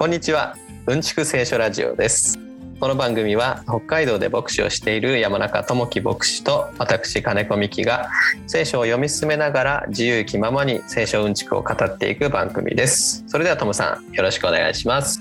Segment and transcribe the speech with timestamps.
[0.00, 0.56] こんにちは。
[0.86, 2.38] うんちく聖書ラジオです。
[2.80, 8.08] この番組は北海道で牧師をしている山中智樹牧師と私金子美希が
[8.46, 13.24] 聖書を読み進めながら自由気ままに聖書うんちくを語っていく番組です。
[13.26, 15.20] それではトムさんよろしくお願いします。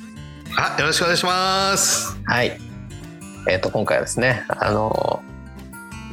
[0.58, 2.17] あよろしくお願いします。
[2.23, 2.58] はい。
[3.50, 5.22] えっ、と今回はですねあの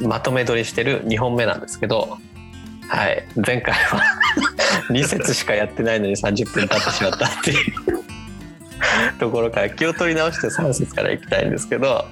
[0.01, 2.17] まとめ撮りしてる2本目なんですけど
[2.89, 3.25] はい。
[3.37, 4.01] 前回は
[4.91, 7.97] 2節しかやってないのに30分経ってしまったっていう
[9.19, 12.05] ところから気を取り直して3節からいきたいんですけど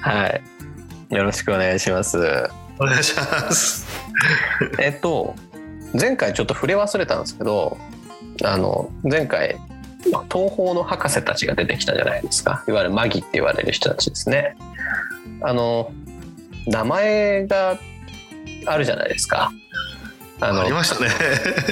[0.00, 1.14] はい。
[1.14, 2.18] よろしくお願いします。
[2.78, 3.86] お願いします。
[4.78, 5.34] えっと
[5.98, 7.78] 前回ちょっと触れ忘れたんですけど
[8.44, 9.56] あの前回
[10.30, 12.64] 東方の博士たちが出てきたじゃないですか。
[12.68, 14.56] いわゆるマギって言われる人たちですね。
[15.42, 15.92] あの
[16.66, 17.78] 名前が
[18.66, 19.52] あるじゃないですか
[20.40, 21.10] あのありましたね。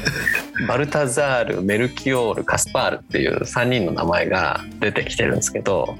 [0.69, 5.97] バルタザールメルキオールカスパールっていう3人の名前が出てきてるんですけど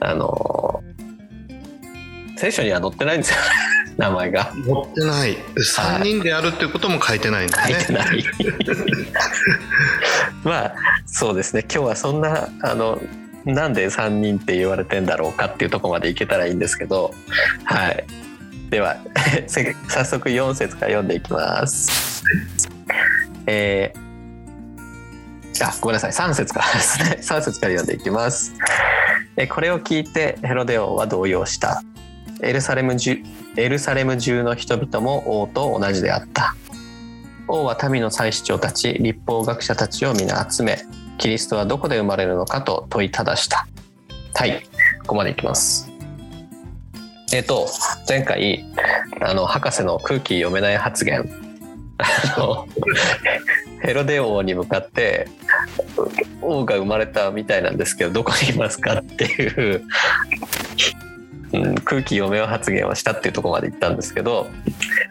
[0.00, 0.82] あの
[2.36, 3.36] 聖書には載ってないんですよ。
[3.36, 3.42] ね
[3.96, 4.52] 名前が。
[4.52, 5.38] 載ってない。
[5.56, 8.24] 3人であるっていうことも書いてないんだね、書いてない。
[10.42, 10.74] まあ
[11.06, 11.62] そうですね。
[11.62, 13.00] 今日はそんなあの
[13.44, 17.14] なんで3人って言われてんだろうかっていうとこまでいけたらいいんですけど
[17.64, 18.04] はい
[18.74, 18.96] では
[19.46, 22.24] 早速4節から読んでいきます。
[23.46, 28.52] えー、あごめんなさい3節からですね3節から読んでいきます。
[29.36, 31.84] えこれを聞いてヘロデ王は動揺した。
[32.42, 33.16] エルサレム中
[33.56, 36.56] エルサレム中の人々も王と同じであった。
[37.46, 40.80] 王は民の祭司長たち立法学者たちを皆集め
[41.18, 43.68] キリストはどこで生まれるのかと問いただした。
[44.34, 44.64] はい
[45.02, 45.93] ここまでいきます。
[47.34, 47.66] えっ、と
[48.08, 48.64] 前回
[49.20, 51.28] あの博士の空気読めない発言。
[53.82, 55.28] ヘロデ王に向かって
[56.40, 59.82] 王が生まれたみたいなんですけどどこにいますかっていう、
[61.54, 64.50] うん、空気読めよ発言をしたっていうところまで行ったんですけど、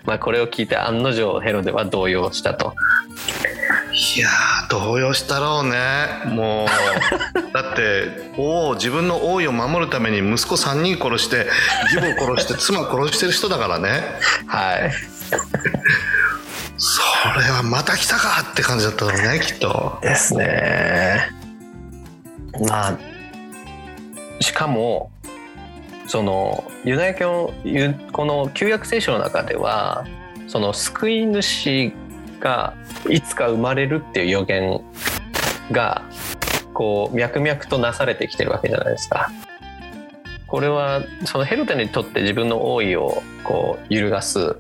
[0.06, 2.74] まあ、これを聞いて案の定ヘロデは動揺したと。
[4.16, 4.28] いや
[4.70, 6.08] 動揺したろうね。
[6.26, 6.68] もう
[7.54, 11.48] だって王自分の王位を守るために息子3人殺して
[11.94, 14.04] 義母殺して妻殺してる人だからね。
[14.48, 14.92] はい。
[16.78, 17.02] そ
[17.40, 20.00] れはまた来たかって感じだったろうねきっと。
[20.02, 21.30] ですね。
[22.68, 22.98] まあ
[24.42, 25.13] しかも
[26.14, 27.52] そのユダヤ教
[28.12, 30.06] この旧約聖書の中では
[30.48, 31.92] その救い主
[32.40, 32.76] が
[33.10, 34.80] いつか生まれるっていう予言
[35.72, 36.04] が
[36.72, 39.32] こう脈々となされてきてるわけじゃないですか。
[40.46, 44.56] これはそのヘロデにとって自分の王位をこう揺るがす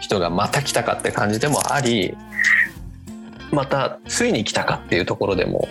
[0.00, 2.16] 人がまた来たかって感じでもあり
[3.52, 5.68] またついに来たかっていうところでも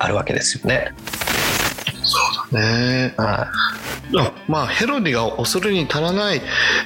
[0.00, 0.90] あるわけですよね。
[2.52, 3.14] ね。
[3.16, 3.48] は
[4.12, 6.42] い、あまあヘロディが恐るに足らない、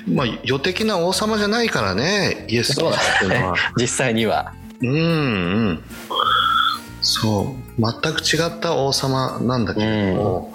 [0.06, 3.56] まあ、予的な王様じゃないからねイエス・キリストっていうのは。
[3.76, 4.52] 実際には。
[4.80, 4.96] うんう
[5.70, 5.84] ん。
[7.00, 8.02] そう。
[8.02, 10.52] 全く違った王様なんだけれども、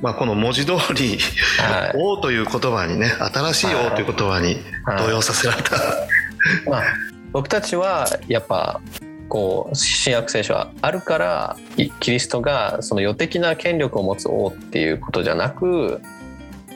[0.00, 1.18] まあ、この文字通り、
[1.58, 1.92] はい。
[1.94, 4.58] 王という言葉にね新しい王という言葉に
[4.98, 5.76] 動揺させられた、
[6.68, 6.82] まあ、
[7.32, 8.80] 僕たちはやっぱ
[9.32, 11.56] こう新約聖書はあるから
[12.00, 16.02] キリストがその予的な権力を持つ王っていうことじゃなく、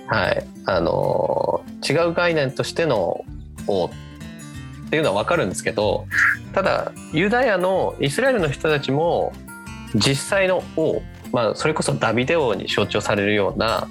[0.06, 3.26] はい、あの違う概念としての
[3.66, 3.90] 王っ
[4.88, 6.06] ていうのは分かるんですけど
[6.54, 9.34] ただユダヤのイスラエルの人たちも
[9.94, 11.02] 実際の王、
[11.32, 13.86] まあ、それこそダビデ王に象徴されるような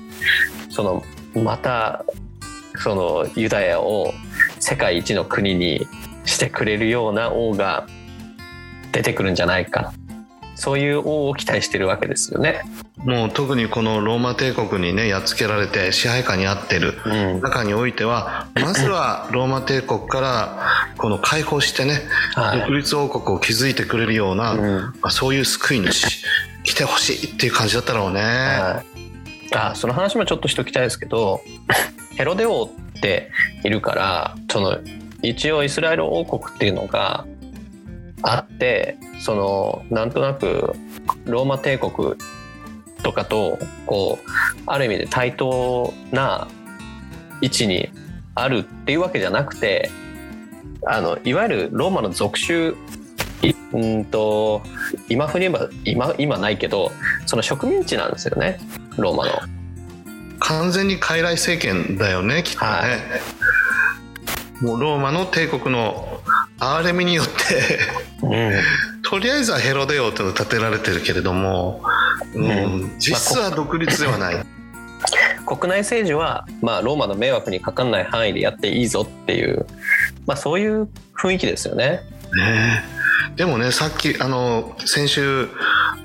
[0.71, 1.03] その
[1.39, 2.03] また
[2.79, 4.11] そのユダヤを
[4.59, 5.85] 世界一の国に
[6.23, 7.85] してくれるような王が
[8.95, 9.93] 出てくるんじゃないか。
[10.55, 12.61] そういう王を期待してるわけですよね。
[12.99, 17.41] もう特にこのローマ帝国にねやっつけられて支配下にあってるうん。
[17.41, 22.03] 中においてはまずはローマ帝国からこの解放してね、
[22.35, 22.59] はい。
[22.61, 24.59] 独立王国を築いてくれるような、うん。
[25.01, 26.23] まあ、そういう救い主
[26.63, 28.21] 来てほしいっていう感じだったろうね。
[28.21, 28.83] は
[29.51, 31.41] い、あその話もちょっとしときたいですけど
[32.15, 33.29] ヘロデ王って
[33.65, 34.79] いるからその
[35.21, 37.25] 一応イスラエル王国っていうのが
[38.27, 40.73] あってそのなんとなく
[41.25, 42.15] ローマ帝国
[43.03, 44.29] とかとこう
[44.65, 46.47] ある意味で対等な
[47.41, 47.89] 位置に
[48.33, 49.91] あるっていうわけじゃなくて
[50.87, 52.75] あのいわゆるローマの属州
[53.43, 54.63] いうんと
[55.07, 56.91] 今風に言えば今今ないけど
[57.27, 58.59] その植民地なんですよね
[58.97, 59.33] ローマの。
[60.39, 62.85] 完全に傀儡政権だよねきっとね、は
[64.61, 66.14] もうローマの帝国の
[66.59, 67.31] 憐れみによって
[68.21, 68.51] うん、
[69.03, 71.81] ととりあえずはヘロデオっていうの立てられてるけれども、
[72.33, 72.51] うんう
[72.85, 72.95] ん。
[72.97, 74.35] 実質は独立ではない、
[75.45, 79.65] 国内政治は、まあ、ローマの迷惑にかかんない範囲でやっていいぞっていう、
[80.25, 82.01] まあ、そういう雰囲気ですよね。
[82.35, 82.83] ね。
[83.31, 85.49] えでもねさっきあの先週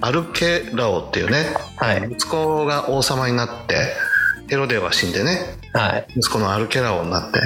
[0.01, 2.09] アルケラオっていうね、はい。
[2.11, 3.77] 息子が王様になって
[4.49, 7.41] ヘロデオが死んでねはい、息子のアルケラオになって。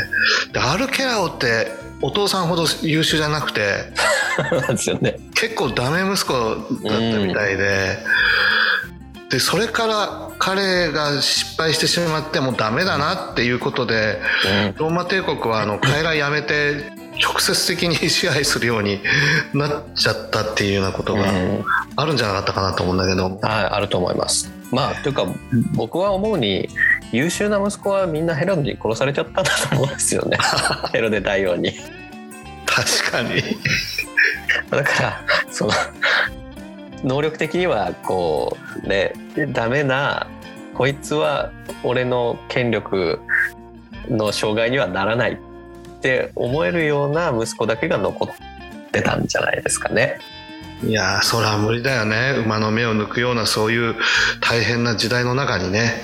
[0.53, 3.61] でアルケラオってお父さんほど優秀じゃなくて
[4.69, 5.19] ですよね。
[5.35, 7.99] 結構ダメ息子だったみたいで、
[9.31, 14.21] でそれから彼が失敗してしまってもうダメだなっていうことで
[14.77, 16.93] ローマ帝国はあの海外やめて
[17.23, 19.01] 直接的に支配するように
[19.53, 21.65] なっちゃったっていうようなことがうん。
[21.97, 24.51] あるんじゃなかったかなと思うんだけど、はい、あると思います。
[24.71, 25.27] まあというか
[25.75, 26.69] 僕は思うに
[27.15, 30.37] 優秀な息子はみんなヘロデに殺されちゃったんだと思うんですよね。
[30.93, 31.73] ヘロデ大王に。
[32.67, 33.43] 確かに。
[34.71, 35.21] だから
[35.51, 35.73] その
[37.05, 39.13] 能力的にはこうね
[39.51, 40.27] ダメな
[40.75, 41.53] こいつは
[41.85, 43.21] 俺の権力
[44.09, 45.37] の障害にはならないっ
[46.01, 50.19] て思えるような息子だけが残ってたんじゃないですかね。
[50.83, 52.35] いやーそれは無理だよね。
[52.45, 53.95] 馬の目を抜くようなそういう
[54.41, 56.03] 大変な時代の中にね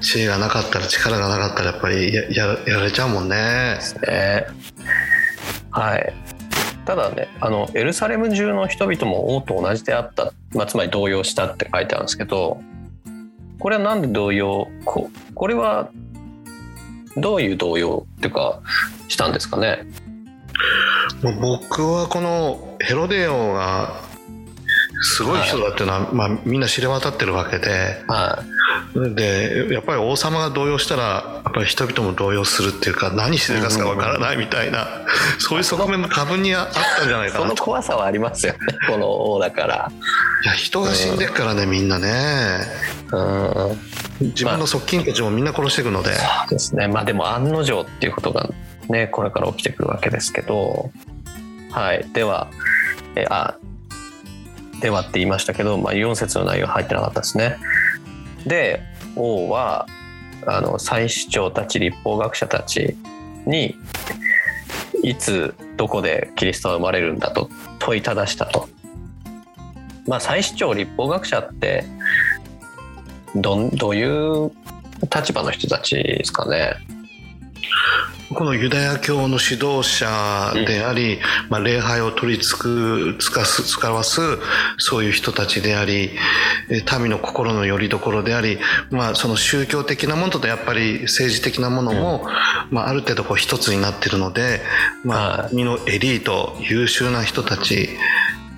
[0.00, 3.78] 知恵がなかったら力がなかったらやっぱりやややられちゃうもんね。
[4.06, 4.46] ね。
[5.70, 6.12] はい。
[6.84, 12.60] ただねあのエルサレム中の人々も王と同じであった、まあ、つまり動揺したって書いてあるんですけど
[13.58, 15.90] これはなんで動揺ここれは
[17.16, 18.62] どういう動揺っていうか
[19.08, 19.84] したんですかね？
[21.40, 24.00] 僕はこのヘロデオが
[25.02, 28.02] すごい人だっていうのは、まあ、みんな知れ渡ってるわけで。
[28.08, 28.42] は
[28.94, 34.86] でやっぱり王様が動揺したらやっぱり人々も動揺するっていうか何して出すかわからないみたいな、
[35.38, 37.64] そういう側面も多分にあったんじゃないいそのかなと。
[37.64, 38.58] 怖さはありますよね
[38.88, 39.92] この王だから。
[40.44, 42.08] いや人が死んでっからねみんなね。
[43.12, 43.78] うん
[44.20, 46.88] 自分の側近たちもみんな殺していくので、そうですね。
[46.88, 48.48] まあでも案の定っていうことが
[48.88, 50.90] ねこれから起きてくるわけですけど。
[51.70, 52.06] はい。
[52.14, 52.48] では
[53.14, 53.56] えあ
[54.80, 57.58] ではって言いましたけど、まあ、4節の内容入ってなかったですね
[58.46, 58.82] で
[59.16, 59.86] 王は
[60.46, 62.96] あの祭司長たち立法学者たち
[63.46, 63.74] に
[65.02, 68.68] いつどこでキリストは生まれるんだと問いただしたと
[70.06, 71.84] まあ祭司長立法学者って
[73.34, 74.52] どんどういう
[75.14, 76.74] 立場の人たちですかね。
[78.34, 81.18] このユダヤ教の指導者であり、
[81.48, 84.20] まあ、礼拝を取りつくつかす使わす
[84.78, 86.10] そういう人たちであり
[86.68, 88.58] え民の心の拠り所であり、
[88.90, 92.26] まあ、その宗教的なものとやっぱり政治的なものも、
[92.70, 94.60] まあ、ある程度こう一つになっているので、
[95.04, 97.88] まあはい、国のエリート優秀な人たち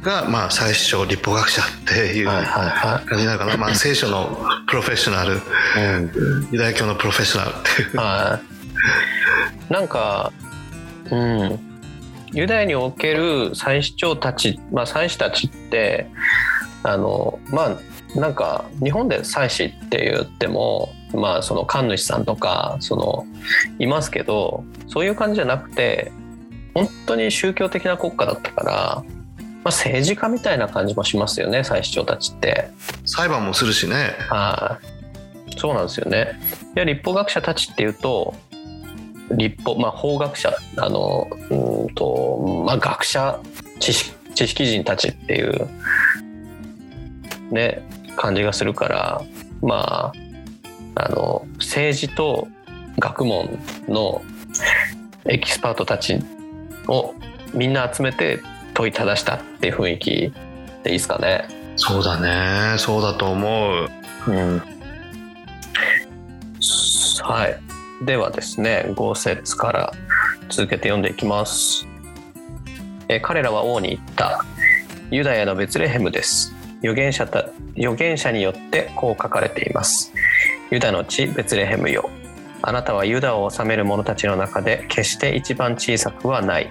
[0.02, 5.36] が、まあ、最初立法学者っていうはいはいは感じなのかな、まあ、聖書のプロフェッショナルい。
[5.36, 8.58] うんユダヤ教のプロフェッショナルっていうはい。
[9.68, 10.32] なんか、
[11.10, 11.58] うん、
[12.32, 16.08] ユダヤにおける祭司長たち、まあ祭司たちって、
[16.82, 17.76] あのま
[18.16, 23.26] あなんか日本で祭司って言っても、まあその神主さんとかその
[23.78, 26.12] いますけど、そういう感じじゃなくて、
[26.74, 29.04] 本当に宗教的な国家だったから。
[29.64, 32.70] まあ、政治家みたいな感じもしますよね祭司長たちって。
[33.04, 34.78] 裁判もするしねは
[35.48, 36.38] い、そうなんですよね。
[36.76, 38.34] いや立法学者たちっていうと
[39.32, 43.40] 立法まあ法学者あのうーんとまあ学者
[43.78, 45.68] 知識知識人たちっていう
[47.50, 47.82] ね
[48.16, 49.22] 感じがするから
[49.60, 50.12] ま
[50.94, 52.48] ああの政治と
[52.98, 53.58] 学問
[53.88, 54.22] の
[55.26, 56.18] エキスパートたち
[56.88, 57.14] を
[57.54, 58.40] みんな集めて
[58.74, 60.32] 問いただしたっていう雰囲気でいい
[60.92, 61.46] ですかね。
[61.76, 63.88] そうだねそうだと思う
[64.26, 64.62] うん
[67.22, 67.67] はい。
[68.02, 69.92] ではですね、5節から
[70.48, 71.86] 続けて読んでいきます。
[73.08, 74.44] え彼らは王に言った。
[75.10, 76.54] ユダヤのベツレヘムです。
[76.80, 80.12] 預言者た預言者によってこう書かれています。
[80.70, 82.08] ユダの地ベツレヘムよ。
[82.62, 86.70] あなたはユダを治める者たちの中で決して一番小さくはない。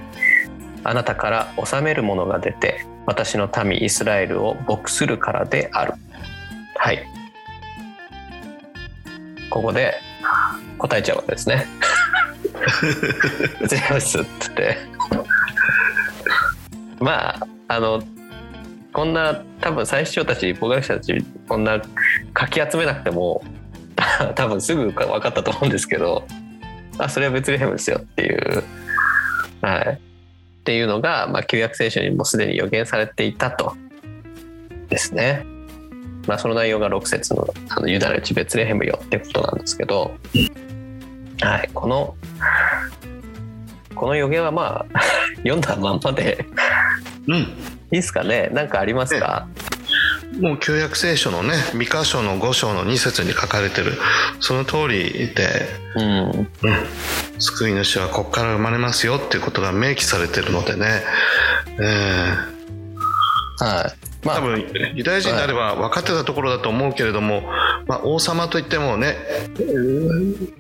[0.86, 5.94] あなたから治める者が出て私の民イスラエルを牧するからである。
[6.78, 7.06] はい。
[9.50, 10.07] ここで
[10.78, 11.66] 答えちゃうわけですね。
[13.68, 14.78] ゼウスって言って。
[17.00, 18.02] まああの
[18.94, 21.80] こんな多分最初たち法学者たちこんな
[22.34, 23.44] かき集めなくても
[24.36, 26.26] 多分すぐ分かったと思うんですけど
[26.98, 28.64] あそれはベツレヘムですよっていう。
[29.62, 30.00] はい、っ
[30.64, 33.76] ていうのが、まあ、旧約聖書にもすでに予言されていたと
[34.90, 35.46] ですね。
[36.28, 40.12] まあ、その内容が6節のあのユダのうちベツレヘムよってことなんですけど、
[41.42, 42.16] はい、この
[43.96, 45.02] この予言はまあ
[45.38, 46.46] 読んだまんまで
[47.28, 47.36] うん。
[47.36, 47.46] いい
[47.92, 48.50] ですかね。
[48.52, 49.48] なんかありますか、
[50.40, 53.94] もう旧約聖書のね三箇所の5章の2節に書かれてる。
[54.40, 56.48] その通りで、うん、うん、
[57.40, 61.04] 救い主はここから生まれますよっていうことが明記されてるのでね、
[61.80, 62.58] えー
[63.60, 63.92] は
[64.24, 64.26] い。
[64.26, 64.36] まあ。
[64.38, 64.66] 多分
[64.96, 67.44] ユダヤ人であれば分かってたところだと思うけれども、
[67.88, 69.16] まあ、王様といってもね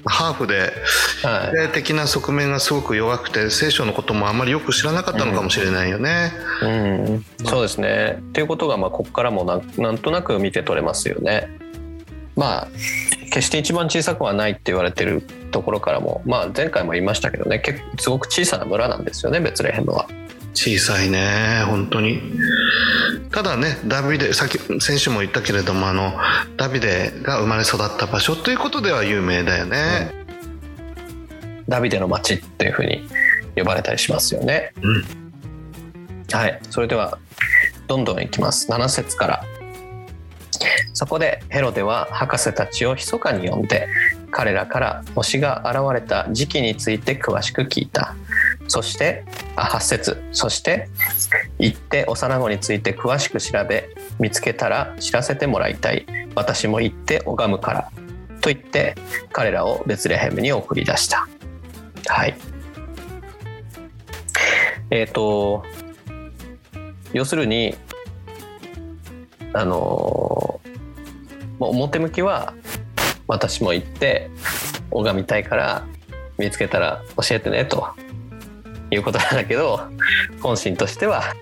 [0.05, 0.71] ハーフで
[1.23, 6.31] はい霊的な側面がすごく弱くて聖書のこともあんまりよく知らなかったのかもしれないよね。
[6.61, 8.17] うん、そうですね。
[8.19, 9.43] っていうことがまあここからも
[9.77, 11.49] なんとなく見て取れますよね。
[12.35, 12.67] まあ
[13.31, 20.07] 決して一番小さくはないって言われてるところからも、まあ、前回も言いましたけどね結構すごく小さな村なんですよねベツレヘムは。
[20.57, 22.19] 小さいね本当に
[23.31, 26.13] ただねダビデさっき先週も言ったけれどもあの
[26.57, 30.11] ダビデが生まれ育った場所ということでは有名だよね。
[31.69, 33.07] ダビデの町っていうふうに
[33.55, 34.73] 呼ばれたりしますよね。
[34.81, 35.05] うん
[36.31, 37.19] はい、それでは
[37.85, 38.67] どんどんいきます。
[38.71, 39.43] 7節から。
[40.93, 43.87] そこでヘロデは博士たちを密かに呼んで
[44.31, 48.15] 彼らから星が現れた時期について詳しく聞いた。
[48.67, 50.89] そしてあ8節そして
[51.57, 56.05] 行って幼子について詳しく調べ見つけたら知らせてもらいたい。
[56.35, 57.91] 私も行って拝むから。
[58.41, 58.95] と言って
[59.31, 61.27] 彼らをベツレヘムに送り出した。
[62.07, 62.35] はい。
[64.89, 65.63] えっ、と
[67.13, 67.75] 要するに
[69.53, 70.61] あの
[71.59, 72.53] 表向きは
[73.27, 74.29] 私も行って
[74.91, 75.85] 拝みたいから
[76.37, 77.89] 見つけたら教えてねと。
[78.97, 79.79] いうことなんだけど
[80.41, 81.33] 本心としては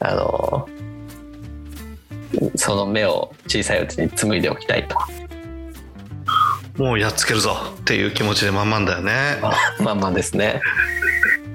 [0.00, 0.68] あの
[2.56, 4.96] その目を小さいうちに紡いでおきたいと
[6.76, 9.38] もうやっつけるぞっていう気持ちで満々だよね。
[9.42, 10.60] まあまあまあですね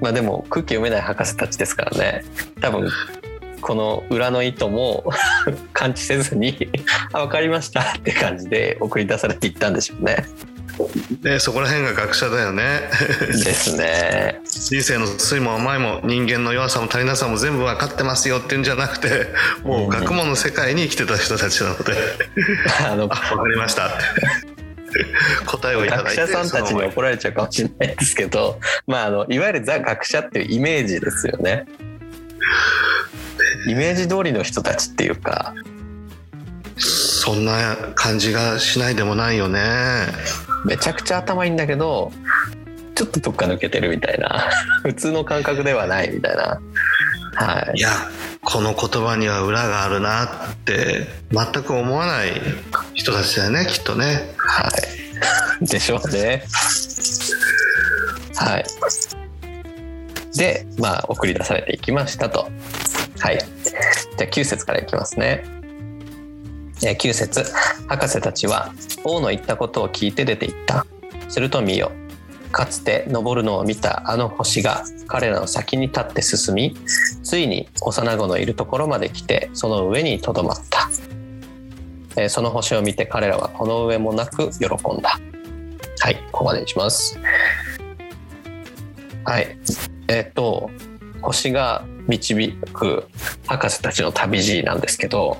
[0.00, 2.24] まあでも空気読めない博士たちですからね
[2.60, 2.90] 多分
[3.60, 5.10] この裏の意図も
[5.72, 6.68] 感知せずに
[7.12, 10.26] 「あ分かりました」って感じで送り出されていったんでしょうね。
[11.22, 12.90] でそこら辺が学者だよね。
[13.28, 14.40] ですね。
[14.44, 19.28] 人生の酸いも甘いも人間の弱さも足りなさも全部分かってますよっていうんじゃなくて
[19.62, 21.94] もう学問の世界に生きてた人たちなので
[22.86, 23.96] あの あ分かりましたって
[25.46, 31.66] 答えをいただいて学者さんたちに怒られちゃうかもしれないですけど、まあ、あのいわゆるザ学者っていうイメージですよね。
[33.66, 35.54] イメージ通りの人たちっていうか
[36.76, 40.06] そんな感じがしないでもないよね
[40.64, 42.12] めちゃくちゃ頭いいんだけど
[42.94, 44.48] ちょっとどっか抜けてるみたいな
[44.82, 46.60] 普通の感覚ではないみたいな。
[47.36, 47.90] はいいや
[48.44, 52.40] この言葉には裏があるなって全く思わない
[52.92, 55.04] 人たちだよねきっとねはい。
[55.66, 56.44] でしょうね。
[58.36, 58.64] はい。
[60.36, 62.48] で、まあ、送り出されていきましたと。
[63.20, 63.38] はい。
[63.38, 65.44] じゃあ、9節からいきますね。
[66.86, 67.44] え9節
[67.88, 68.72] 博士たちは
[69.04, 70.86] 王の言ったことを聞いて出て行った。
[71.28, 71.90] すると見よ。
[72.52, 76.76] かつて昇るのを見たあの星が彼らの先に立って進み、
[77.22, 80.90] ついに幼子のいるところまで来て、その上にとどまった。
[82.16, 85.18] えその星を見て彼らはこの上もなく喜んだ。
[86.00, 87.18] はい、ここまでにします。
[89.24, 89.58] はい。
[90.08, 90.70] えっ、と、
[91.22, 93.08] 星が導く
[93.46, 95.38] 博士たちの旅路なんですけど、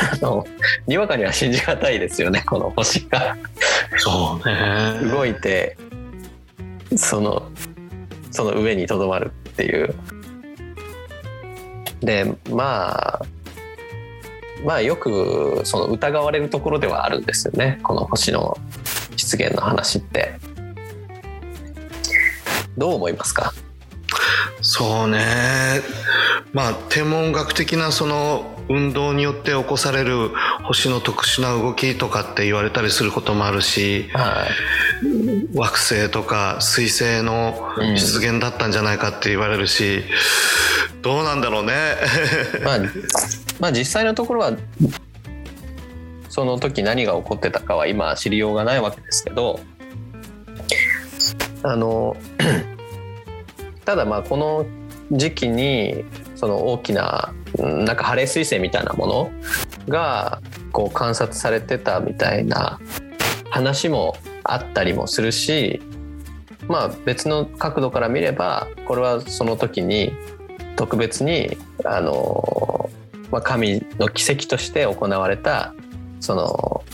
[0.00, 0.46] あの、
[0.86, 3.36] にわかには信じがたいですよね、この星が。
[3.98, 5.10] そうね。
[5.10, 5.76] 動いて、
[6.96, 7.50] その、
[8.30, 9.94] その上にとどまるっていう。
[12.00, 13.20] で、まあ、
[14.64, 18.58] まあよくその疑われるところではあるんですよねこの星の
[19.16, 20.34] 出現の話って。
[22.76, 23.52] どう思いますか？
[24.60, 25.80] そうね。
[26.52, 30.30] まあ天文学的なその運動によって起こされる
[30.62, 35.56] 星の特殊な動きとかって言われたりすることもあるしはい。
[35.56, 40.04] 惑星とか彗星の出現だったんじゃないかって言われるし、
[41.02, 41.72] どうなんだろうね。
[42.62, 42.78] まあ、
[43.58, 44.52] まあ実際のところは
[46.28, 49.58] その時何が起こってたかは今知りようがないわけですけど
[51.62, 52.16] あの
[53.84, 54.64] ただまあこの
[55.10, 56.04] 時期に
[56.36, 59.30] その大きなうんなんかハレー彗星みたいなもの
[59.88, 60.40] が
[60.72, 62.80] こう観察されてたみたいな
[63.50, 65.80] 話もあったりもするし
[66.68, 70.12] まあ別の角度から見ればこれはその時に
[70.76, 72.90] 特別にあの、
[73.30, 75.74] まあ、神の奇跡として行われた
[76.20, 76.84] その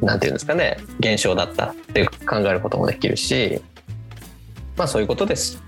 [0.00, 3.60] なんていうんですかね現象だったって考えることもできるし
[4.76, 5.60] まあそういうことです。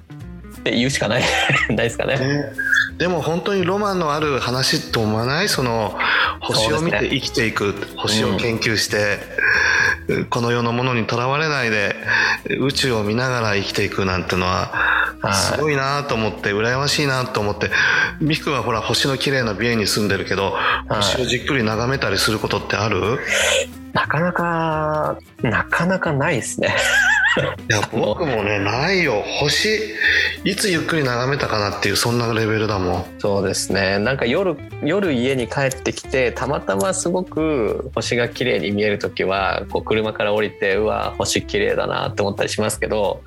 [0.61, 1.23] って言うしかない。
[1.69, 2.17] ないですかね。
[2.17, 2.53] ね。
[3.01, 5.49] でも本当にロマンのある話と思わない？
[5.49, 5.99] その
[6.41, 9.21] 星を見て生きていく、星を研究して、
[10.29, 11.97] この世のものにとらわれないで
[12.61, 14.71] 宇宙を見ながら生きていくなんてのは
[15.23, 15.35] はい。
[15.35, 17.71] すごいなと思って羨ましいなと思って
[18.21, 20.55] 美樹君はほら星の綺麗な美瑛に住んでるけど
[20.91, 20.95] い。
[20.95, 23.19] 星をじっくり眺めたりすることってある？
[23.93, 26.75] なかなかなかなかないですね。
[27.71, 29.23] いや僕もねないよ。
[29.41, 29.69] 星
[30.45, 33.05] いつゆっくり眺めたかなっていうそんなレベルだもん。
[33.19, 33.99] そうですね。
[33.99, 43.23] なんか夜夜家に帰ってきてたまたますごく星が綺麗に見える時はこう車から降りてうわ星綺麗だなって思ったりしますけど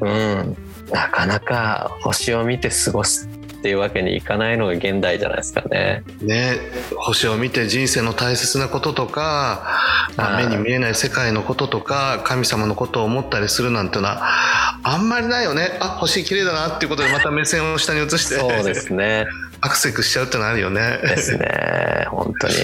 [0.00, 0.56] うん。
[0.92, 3.28] なかなか星を見て過ごす
[3.62, 6.02] っていうわけにいかないのが現代じゃないですかね。
[6.20, 6.58] ね
[6.96, 9.78] 星を見て人生の大切なこととか、
[10.16, 14.26] まあはい目に見えない世界のこととか神様のことを思ったりするなんてのは
[14.82, 19.26] あんまりないよねあ星綺麗だなっていうことでまた目線を下に移してそうですね。
[19.62, 22.06] アクセクしちゃうってのあるよねですね。
[22.08, 22.54] 本当に。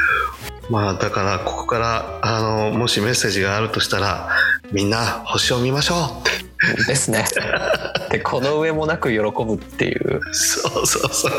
[0.70, 4.30] まあだからここからあのもしメッセージがあるとしたら
[4.72, 7.26] みんな星を見ましょうってですね。
[8.10, 11.32] でこの上もなく喜ぶっていうそうそうそう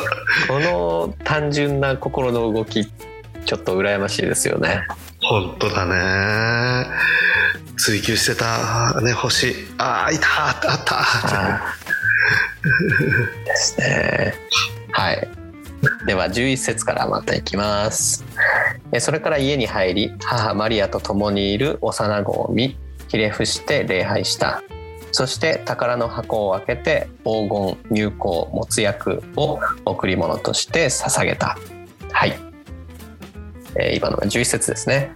[0.47, 2.85] この単純な心の動き
[3.45, 4.85] ちょっと羨ましいですよね。
[5.21, 6.85] 本当だね
[7.77, 11.73] 追求してた、ね、星ああいたあったあったは
[13.43, 14.33] いですね。
[14.91, 15.27] はい。
[16.05, 18.25] では11節からまたいきます。
[18.91, 22.77] えそれから家に入り母マリアと共にいる幼子を見
[23.08, 24.62] ひれ伏して礼拝した。
[25.12, 28.17] そして宝の箱を開けて黄金入香
[28.52, 31.58] 没薬を贈り物として捧げた。
[32.12, 32.38] はい。
[33.76, 35.12] えー今のが11節ですね。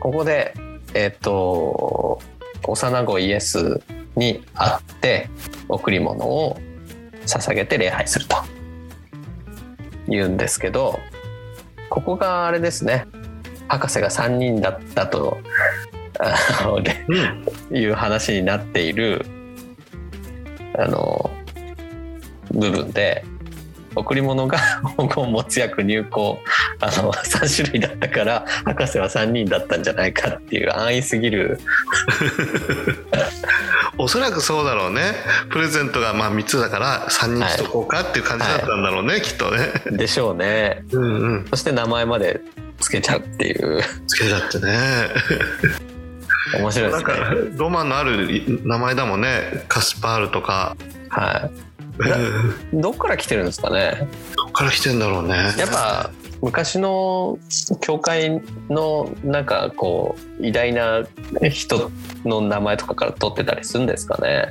[0.00, 0.54] ここで
[0.94, 2.20] えっ、と
[2.62, 3.80] 幼子イエス
[4.16, 5.30] に会って
[5.68, 6.58] 贈り物を
[7.26, 8.36] 捧げて礼拝すると
[10.08, 10.98] 言うんですけど
[11.88, 13.06] ここがあれですね
[13.68, 15.38] 博士が3人だったと
[16.18, 17.46] あのでうん。
[17.76, 19.24] いう話になっている
[20.78, 21.30] あの
[22.52, 23.24] 部分で
[23.94, 24.58] 贈り物が
[24.96, 26.20] 黄金没薬入香
[26.80, 31.60] あの3種類だったから博士は3人だったんじゃないかっていう安易すぎる。
[33.98, 35.02] おそらくそうだろうね。
[35.50, 39.68] プレゼントがまあ3つだから3人しとこうかっていう感じだったんだろうね、きっとね。
[39.90, 40.82] でしょうね。
[40.92, 41.46] うんうん。
[41.50, 42.40] そして名前まで
[42.80, 43.82] つけちゃうっていう。
[44.06, 44.72] つけちゃってね
[46.58, 46.90] 面白いですね。
[46.90, 49.64] なんかロマンのある名前だもんね。
[49.68, 50.76] カスパールとか。
[51.08, 51.50] は
[51.98, 52.78] うん。
[52.78, 54.08] いどっから来てるんですかね？
[54.36, 55.34] どっから来てんだろうね。
[55.58, 56.10] やっぱ
[56.40, 57.38] 昔の
[57.80, 61.04] 教会のなんかこう偉大な
[61.50, 61.90] 人
[62.24, 64.50] の名前とかから取ってたりするんですかね？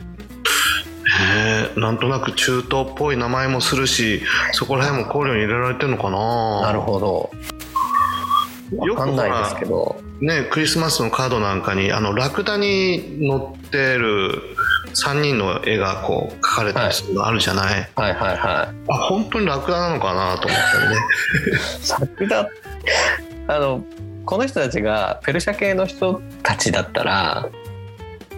[1.04, 4.22] ねえなんとなく中東っぽい名前もするし
[4.54, 6.62] そこら辺も考慮に入れられてるのかな？
[6.62, 7.32] なるほど。
[8.86, 14.42] よくわかんないですけどねクリスマスのカードなんかにあのラクダに載ってる
[14.94, 18.14] 3人の絵がこう描かれたりするのあるじゃない、はい。
[18.14, 18.38] はい。
[18.38, 18.92] はい。
[18.92, 20.96] あ本当にラクダなのかなと思ったりね
[21.82, 22.50] 桜
[23.48, 23.84] あの
[24.26, 27.50] この人たちがペルシャ系の人たちだったら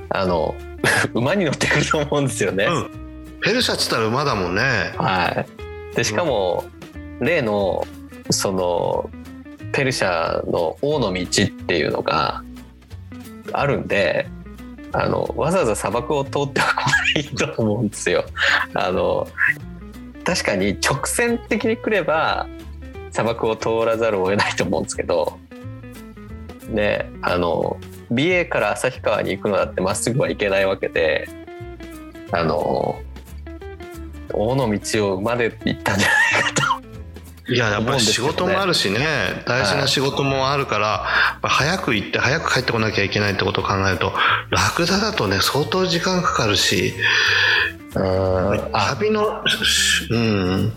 [0.09, 0.55] あの
[1.13, 3.39] 馬に乗ってくると思うんですよね、うん。
[3.41, 4.93] ペルシャっつったら馬だもんね。
[4.97, 5.45] は
[5.93, 6.65] い、でしかも
[7.19, 7.85] 例の
[8.29, 9.09] その
[9.73, 12.43] ペルシャの王の道っていうのが
[13.51, 14.27] あるんで
[14.93, 16.83] あのわざわざ砂漠を通ってはこ
[17.15, 18.23] ないと思うんですよ。
[18.75, 19.27] あの
[20.23, 22.47] 確かに直線的に来れば
[23.11, 25.37] 砂漠を通らざるを得ないと思うんですけど
[26.69, 27.77] ねあの
[28.09, 31.27] 美瑛から旭川に行くのだってまっすぐは行けないわけで
[32.31, 33.01] あの
[34.33, 36.22] 王の道を馬で行ったんじゃない。
[37.53, 38.99] いややっぱり仕事もあるしね。
[39.45, 41.03] 大事な仕事もあるから、や
[41.37, 44.13] っぱ早く行って早く帰ってこなきゃいけないってことを考えると
[44.49, 46.93] ラクダだとね相当時間かかるし
[47.95, 48.69] うん。
[48.73, 48.95] あ。
[48.95, 49.43] 旅の
[50.09, 50.73] うん。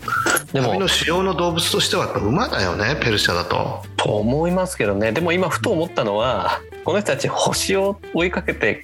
[0.53, 0.67] でも。
[0.67, 3.83] 旅の主要の動物としては馬だよねペルシャだと。
[3.95, 5.11] と思いますけどね。
[5.11, 8.83] でも今ふと思ったのはこの人たち星を追いかけて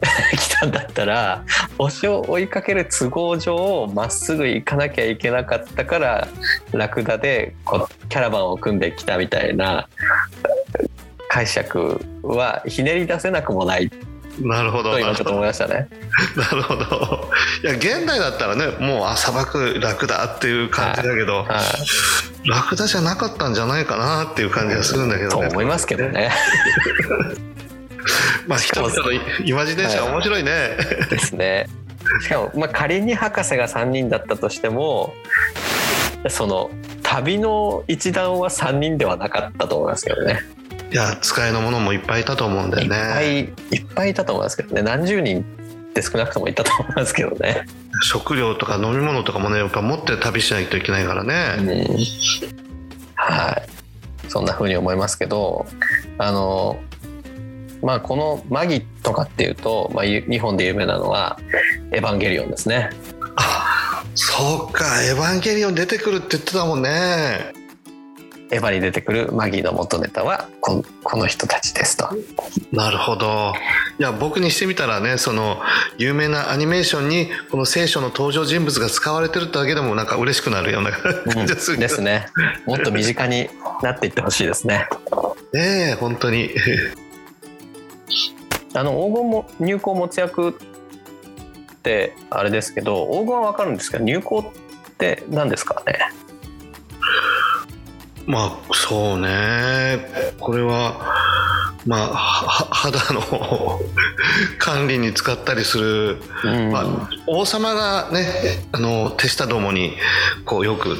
[0.36, 1.42] きたんだったら
[1.76, 6.28] 星を追いかける都合上まっすぐ行かなきゃいけなかったから
[6.72, 9.88] ラクダでこうキャラバンを組んできたみたいな
[11.28, 13.90] 解釈はひねり出せなくもない
[14.40, 15.88] なるほどと今ちょっと思いましたね。
[16.36, 17.30] なるほど
[17.64, 21.60] いや現代だったらねもうあ砂漠楽だっていう感じだけど、は
[22.44, 25.48] い、楽だじゃなかったんじゃないかなっていう感じがするんだけどね。
[25.48, 26.30] と思いますけどね。
[28.46, 30.52] まあ人々のイマジネーション面白いね。
[31.10, 31.66] ですね。
[32.22, 35.12] しかも、まあ、仮に博士が3人だったとしても
[36.30, 36.70] その
[37.02, 40.40] 旅の一団は3人ではなかったと思いますけどね。
[40.90, 43.52] いや使いのものもいっぱいいたと思うんだよいっぱね。
[43.72, 45.44] いいっぱいいたと思いますけどね何十人っ
[45.92, 47.66] て少なくともいたと思いますけどね。
[48.02, 51.34] 食料とか飲み物とかもねやっぱ持って旅しないといけないからうね。
[51.56, 51.96] ん
[53.16, 55.66] はいそんな風に思いますけど
[56.18, 56.78] あの
[57.82, 61.38] まあこのマギとかっていうと、まあ、ゆ日本で有名なのは
[61.92, 62.90] 「エヴァンゲリオン」ですね。
[63.36, 67.58] あそうかエヴァンゲリオン出てくるって言ってたもんね。
[68.50, 72.08] エヴァに出てくるマギの元ネタはこのこの人たちですと。
[72.72, 73.52] なるほど
[73.98, 75.58] いや僕にしてみたらねその
[75.98, 80.92] 有名なアニメーションにこの聖書の登場人物が使われてるってだけでもなんか嬉しくなるような
[81.32, 82.26] 感じがする、ですね。
[82.66, 83.50] もっと身近に
[83.82, 84.86] なっていってほしいですね。
[85.52, 86.50] ねえ本当に
[88.74, 94.44] あの黄金も入港没薬ってあれですけど黄金はわかるんですけど入港っ
[94.98, 95.98] て何ですかね？
[98.26, 100.06] まあそうね。
[100.38, 101.00] これは
[101.86, 103.22] まあは肌の
[104.58, 106.70] 管理に使ったりする、うん。
[106.70, 106.84] まあ、
[107.26, 108.26] 王様がね
[108.72, 109.96] あの手下どもに
[110.44, 110.96] こうよく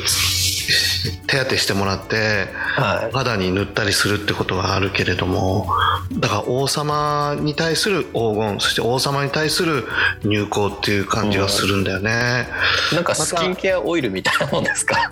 [1.26, 3.12] 手当てしてもらってはい。
[3.12, 5.66] 肌に塗ったりするってことがあるけれども
[6.12, 9.84] だから王様に対する黄金そして王様に対する
[10.24, 12.46] 入香っていう感じがするんだよね。
[12.92, 15.10] なんかスキンケアオイルみたいなもんですか？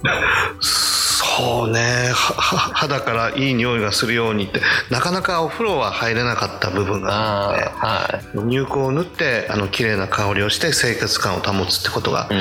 [1.38, 8.48] そうねはは肌からいい匂いがするようにってなかなかお風呂は入れなかった部分があるのでああはい。
[8.48, 12.38] 入香を塗ってあの綺麗な香りをして清潔感を保つってことが、うん。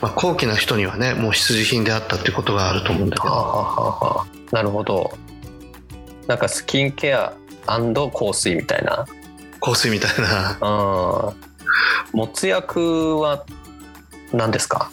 [0.00, 5.12] まあ、高貴な人にはねもう必需品であったってことがあると思うんだけどはあなるほど。
[6.26, 7.32] なんかスキンケア
[7.66, 9.06] 香水みたいな。
[9.60, 11.34] 香水みたいなう
[12.14, 12.18] ん。
[12.18, 13.44] もつ薬は
[14.32, 14.90] 何ですか？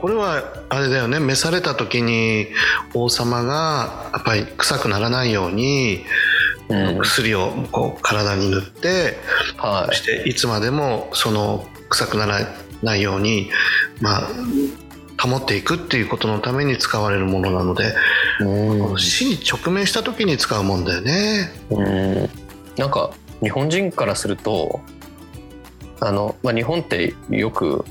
[0.00, 2.48] これはあれだよね召された時に
[2.94, 6.04] 王様がやっぱり臭くならないように
[6.68, 6.98] うん。
[6.98, 9.16] 薬をこう体に塗って
[9.56, 12.40] はそしていつまでもその臭くなら
[12.82, 13.50] ないように
[14.00, 14.28] まあ
[15.28, 17.94] 保っていくっていうことのために使われるものなので
[18.40, 18.44] い。
[18.44, 18.98] うん。
[18.98, 21.50] 死に直面した時に使うもんだよね。
[21.70, 22.42] うん
[22.76, 24.80] なんか日本人からすると
[26.00, 27.84] あの、まあ、日本ってよく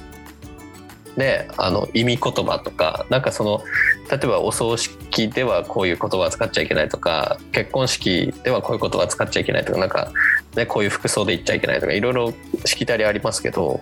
[1.18, 3.62] ねあの意味言葉とかなんかその
[4.10, 10.12] 例えばお葬式ではこういう言葉は使っちゃいけないとか結婚式ではこういう言葉は使っちゃいけないとかなんか、
[10.56, 12.34] ね、こういう服装で言っちゃいけないとかいろいろ
[12.66, 13.82] しきたりありますけど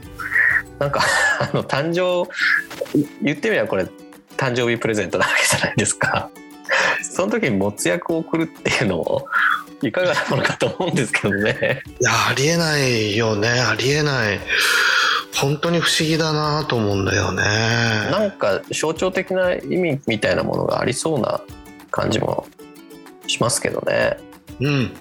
[0.79, 1.01] なんか
[1.39, 2.29] あの誕生
[3.21, 3.85] 言ってみればこれ
[4.37, 6.29] 誕生日プレゼントなわけじゃないですか。
[7.03, 9.27] その時に没薬を送るっていうのも
[9.81, 11.83] いかがなものかと思うんですけどね。
[11.99, 14.39] いやありえないよねありえない
[15.35, 17.43] 本当に不思議だなと思うんだよね。
[18.11, 21.41] なんか象徴的な意味みたいなものがありそうな
[21.91, 22.47] 感じも
[23.27, 24.17] しますけどね。
[24.59, 24.91] うん、い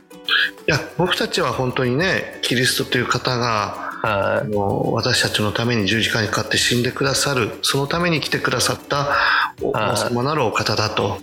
[0.67, 9.17] や僕たちは本当にねキリストという方がはあの私たちのために十字架にかかって死んでくださるそのために来てくださった
[9.61, 11.19] 王様なるお方だと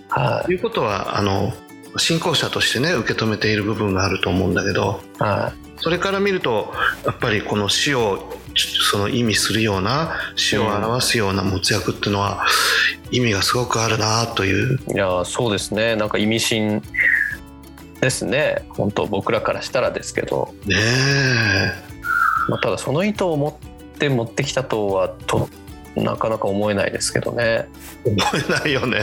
[0.48, 1.52] いうことはあの
[1.98, 6.72] 信仰者としてね受け止めている部分があると思うんだけどはそれから見ると
[7.04, 8.32] やっぱりこの死を
[8.90, 12.46] その意味するような死を表すような没薬っていうのは
[13.10, 14.92] 意味がすごくあるなというい。
[14.94, 15.94] いやそうですね。
[15.96, 16.82] なんか意味深
[18.00, 18.64] ですね。
[18.70, 21.85] 本当僕らからしたらですけど、ねえ
[22.48, 25.48] まあ、ただその意図を持って持ってきたとはと
[25.96, 27.68] なかなか思えないですけどね。
[28.04, 28.98] 覚えないよね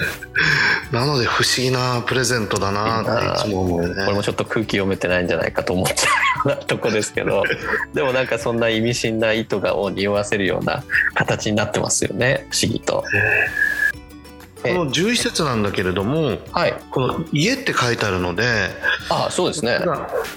[0.90, 6.10] なので不思議なプレゼントだなっていつも思うよねこれもちょっと空気読めてないんじゃないかと思っちゃ
[6.46, 7.44] うようなとこですけど
[7.92, 10.82] でもなんかそんな意味深な意図がを匂わせるような
[11.14, 13.04] 形になってますよね不思議と。
[14.74, 16.74] この11節なんだけれどもはい。
[16.90, 18.70] この「家」って書いてあるので
[19.08, 19.78] あそうですね。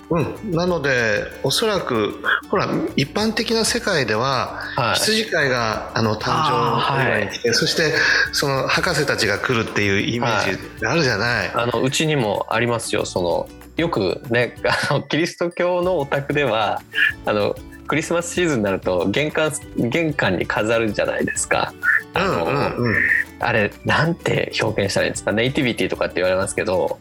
[0.10, 4.96] うん、なのでおそらくほら一般的な世界では、はい。
[4.96, 7.94] 羊飼いがあの誕生の祝いに来て、そして
[8.32, 13.06] その博士たちが来るっていうイメージがあるじゃない、あのうちにもありますよ。
[13.06, 14.56] そのよくね
[14.90, 16.82] あのキリスト教のお宅では
[17.26, 17.56] あの
[17.90, 21.74] クリスマスシーズンになると玄関玄関に飾るじゃないですか。
[22.14, 22.96] あのうんうんうん。
[23.40, 25.32] あれなんて表現したらいいんですか？
[25.32, 27.00] ネイティビティとかって言われますけど。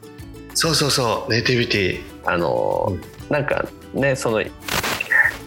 [0.55, 1.31] そうそうそう。
[1.31, 2.01] ネイティビティ。
[2.25, 2.97] あの、
[3.29, 4.43] なんかねそのう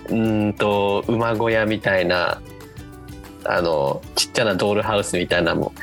[0.10, 2.42] ーんと馬小屋みたいな
[3.44, 5.74] あのちっちゃなドールハウスみたいなも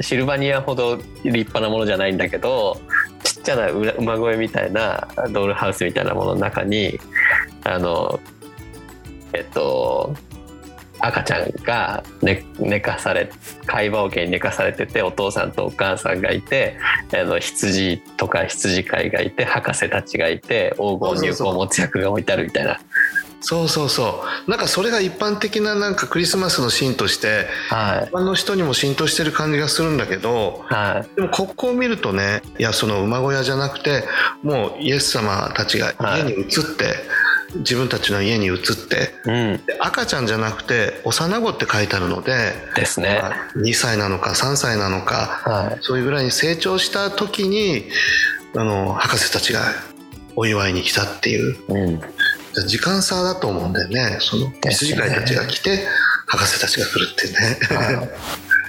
[0.00, 2.80] シルバニアほど立派なものじゃないんだけど
[3.22, 6.98] ちっちゃな馬馬小屋みたいなドールハウスみたいなものの中に
[7.64, 8.18] あの
[9.36, 10.14] えっと
[10.98, 13.30] 赤ちゃんが寝寝かされ
[13.66, 16.78] 会話桶に寝かされててお父さんとお母さんがいて
[17.12, 22.80] あの羊とか羊飼いがいて博士たちがいて黄金入魂持つ役が置いてあるみたいな。
[23.42, 24.50] そうそうそう。
[24.50, 28.08] なんかそれが一般的ななんかクリスマスのシーンとしてはい。
[28.08, 31.16] 一般の人にも浸透してる感じがするんだけどはい。
[31.16, 34.04] でもここを見るとねいやその馬小屋じゃなくて
[34.42, 36.46] もうイエス様たちが家に移っ
[36.76, 36.94] て、
[37.54, 39.66] 自分たちの家に移ってうん。
[39.66, 43.18] で赤ちゃんじゃなくて幼子って書いてあるので、ですね。
[43.22, 45.78] まあ2歳なのか3歳なのかはい。
[45.82, 47.84] そういうぐらいに成長した時に
[48.54, 49.60] あの博士たちが
[50.34, 51.56] お祝いに来たっていう。
[51.68, 52.00] うん。
[52.66, 54.18] 時間差だと思うんだよね。
[54.20, 55.86] その羊飼いたちが来て
[56.26, 57.58] 博士たちが来るっていうね。
[57.76, 58.08] はい。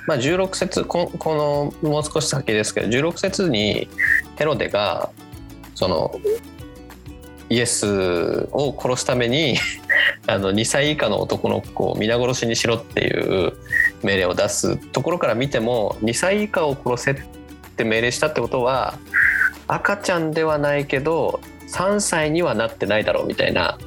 [0.08, 3.90] まあ、16節ここのもう少し先ですけど16節に
[4.38, 5.12] ヘロデが
[5.76, 6.20] その
[7.50, 9.58] イエスを殺すために
[10.28, 13.54] あの2歳以下の男の子を皆殺しにしろっていう
[14.04, 17.16] 命令を出すところから見ても2歳以下を殺せっ
[17.78, 18.96] て命令したってことは
[19.68, 23.78] 赤ちゃんではないけど3歳にはなってないだろうみたいな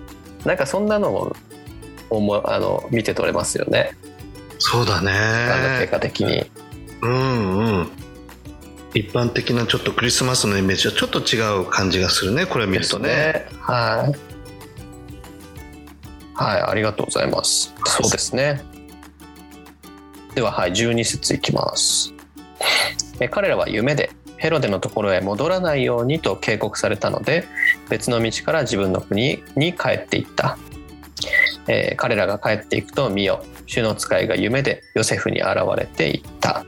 [0.44, 1.36] なんかそんなのを
[2.08, 3.92] 思あの見て取れますよね。
[4.58, 6.44] そうだあの結ね果的に。
[7.02, 7.90] うんうん
[8.94, 14.30] 一般的なちょっとクリスマスのイメージはちょっと違う感じがするねこれ見るとねねはい。
[16.40, 17.74] はい、ありがとうございます。
[17.84, 18.62] そうですね。
[20.34, 22.14] では、はい、12節いきます。
[23.20, 27.44] え彼らは夢でヘロデのところへ戻らないようにと警告されたので、
[27.90, 30.56] 別の道から自分の国に帰っていった。
[31.68, 36.64] えー彼らが帰っていくと見よ主の使いが夢でヨセフに現れていった。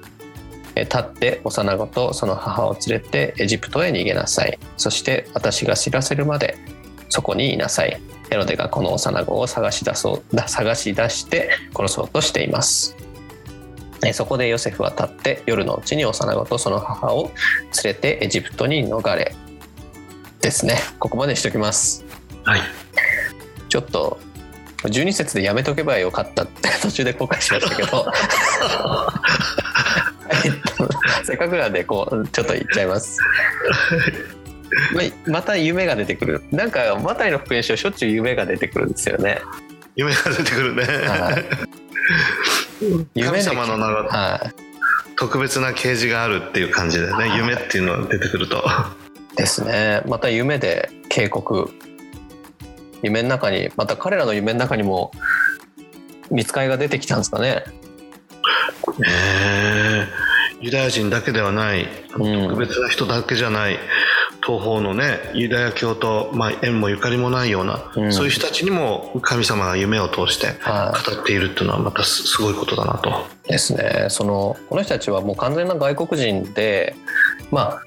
[0.74, 4.58] えー立って幼子とその母を連れてエジプトへ逃げなさい。
[4.76, 6.56] そして私が知らせるまで
[7.08, 8.00] そこにいなさい。
[8.30, 12.96] ヘロデがこの幼子を探し出そうだ探し出して殺そうとしています。
[14.04, 17.30] えーそこでヨセフは立って夜のうちに幼子とその母を
[17.85, 19.35] 連れてエジプトに逃れ
[20.40, 20.76] ですね。
[20.98, 22.04] ここまでにしときます。
[22.44, 22.61] はい
[23.68, 24.18] ちょっと
[24.85, 29.12] 12節でやめとけばよかったって途中で後悔しましたけどは
[29.98, 30.01] い
[31.24, 33.18] せっかくなんでこうちょっと言っちゃいます。
[34.94, 36.42] まあまた夢が出てくる。
[36.50, 39.40] なんかマタイの福音書しょっちゅう夢が出てくるんですよね。
[39.96, 43.20] 夢が出てくるね、はい。
[43.20, 44.52] 神で様の名がは
[45.16, 48.64] 特別な啓示があるっていう感じでね、はい夢っていうのが出てくると。
[49.35, 50.02] い、ですね。
[50.06, 51.70] また夢で警告。
[53.02, 55.11] 夢の中にまた彼らの夢の中にも
[56.30, 57.64] 見つかりが出てきたんですかね。
[58.98, 60.09] ねえ。
[60.61, 62.48] ユダヤ人だけではないうん。
[62.48, 63.78] 特別な人だけじゃない
[64.44, 68.12] 東方のねユダヤ教と、まあ、縁もゆかりもないような、うん。
[68.12, 71.14] そういう人たちにも神様が夢を通してはい。
[71.14, 73.26] 語っているっていうのはまたすすごいことだなと。
[73.48, 74.07] ですね。
[74.09, 76.94] そのこの人たちはもう完全な外国人で
[77.50, 77.81] ま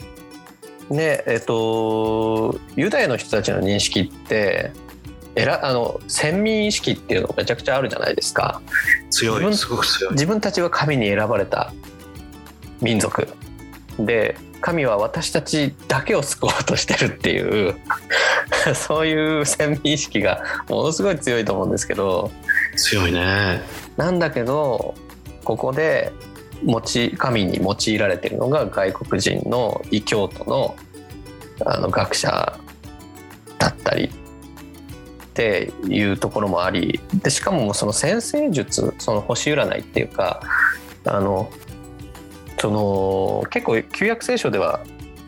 [0.90, 4.72] あねえっとユダヤの人たちの認識って
[5.36, 8.62] えらあの先民意識っていうのがめちゃくちゃあるじゃないですか
[9.10, 10.14] 強自分いすごく強い。
[10.14, 11.74] 自分たちは神に選ばれた
[12.82, 13.28] 民族
[14.00, 17.76] で神は私たちだけを救おうとしてるっていう
[18.74, 22.32] そういう先民意識がものすごい強いと思うんですけど
[22.76, 23.62] 強いね。
[23.98, 24.96] なんだけど
[25.44, 26.12] ここで
[26.66, 30.76] 用い神に用いられているのが外国人の異教徒の
[31.66, 32.60] あの学者
[33.60, 34.10] だったり
[35.36, 40.40] っていうところもありでしかもその先生術その星占いっていうか
[41.04, 41.52] あの
[42.58, 44.80] その結構旧約聖書では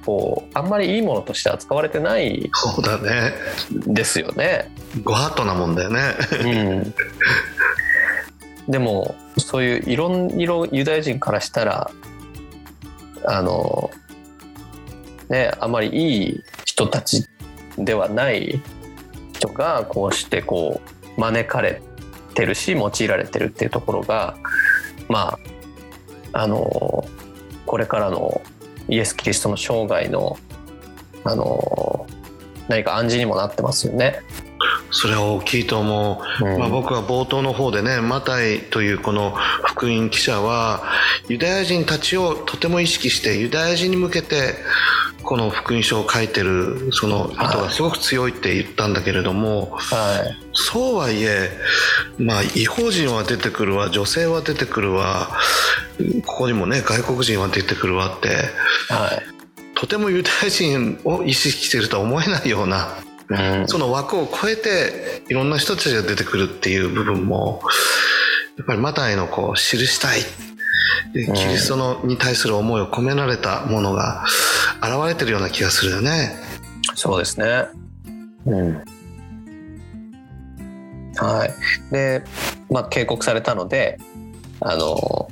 [0.06, 3.34] こうあんまりいいものとして扱われてないそうだね。
[3.70, 4.72] ですよね。
[5.04, 6.02] ご法度なもんだよね。
[8.65, 11.91] うん、でもそういういろんいろユダヤ人からしたら
[13.26, 13.91] あの
[15.28, 17.28] ねあまりいい人たち
[17.78, 18.62] ではない
[19.38, 20.82] 人がこうしてこ
[21.17, 21.82] う招かれ
[22.34, 24.36] てるし用いられてるっていうところが
[25.08, 25.39] ま
[26.34, 27.06] ああの
[27.65, 28.41] これからの
[28.89, 30.38] イエス・キリストの生涯の
[31.23, 32.08] あの
[32.67, 34.21] 何か暗示にもなってますよね。
[34.91, 36.45] それは大きいと思う。
[36.45, 40.84] うんまあ、僕は冒頭の方でねマタイというこの福音記者は
[41.28, 44.56] ユダヤ人たちをとても意識してユダヤ人に向けて
[45.28, 50.38] この福音書を書いてるその意図がすごく強いって言ったんだけれども、はい。
[50.54, 51.52] そうはいえ
[52.18, 55.30] まあ違法人は出てくるわ女性は出てくるわ
[56.26, 58.30] ここにもね外国人は出てくるわって
[58.88, 59.76] はい。
[59.76, 62.88] とてもユダヤ人を意識しているとは思えないような
[63.28, 63.68] うん。
[63.68, 67.62] その枠を超えていろんな人たちが出てくるっていう部分も
[68.58, 70.26] やっぱりマタイのこう記したいで
[71.13, 74.26] キリストのに対する思いを込められたものが
[74.82, 76.32] 現れてるような気がするよね。
[76.95, 77.65] そうですね。
[78.45, 78.84] うん。
[81.15, 81.93] はい。
[81.93, 82.23] で、
[82.69, 83.97] まあ、警告されたので、
[84.60, 85.30] あの、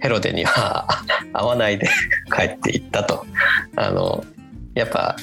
[0.00, 0.86] ヘロデには
[1.32, 1.88] 会わないで
[2.34, 3.26] 帰っていったと。
[3.76, 4.24] あの、
[4.74, 5.16] やっぱ、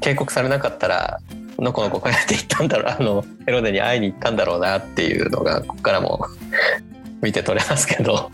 [0.00, 1.20] 警告されなかったら、
[1.58, 6.26] のこのこ帰っていったんだろう、あの、ヘロデに会いに行ったんだろうなっていうのが、ここからも
[7.20, 8.30] 見て取れますけど。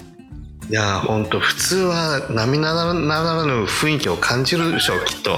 [0.69, 5.31] いや本当普通は並ならならぬ雰囲気を感じるでしょうきっと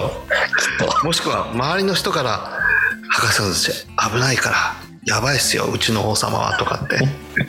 [0.79, 1.07] きっと。
[1.07, 2.59] もしくは周りの人から
[3.11, 3.43] 「博士さ
[4.09, 6.99] ん危ないからやばいっすようちの王様は」とかって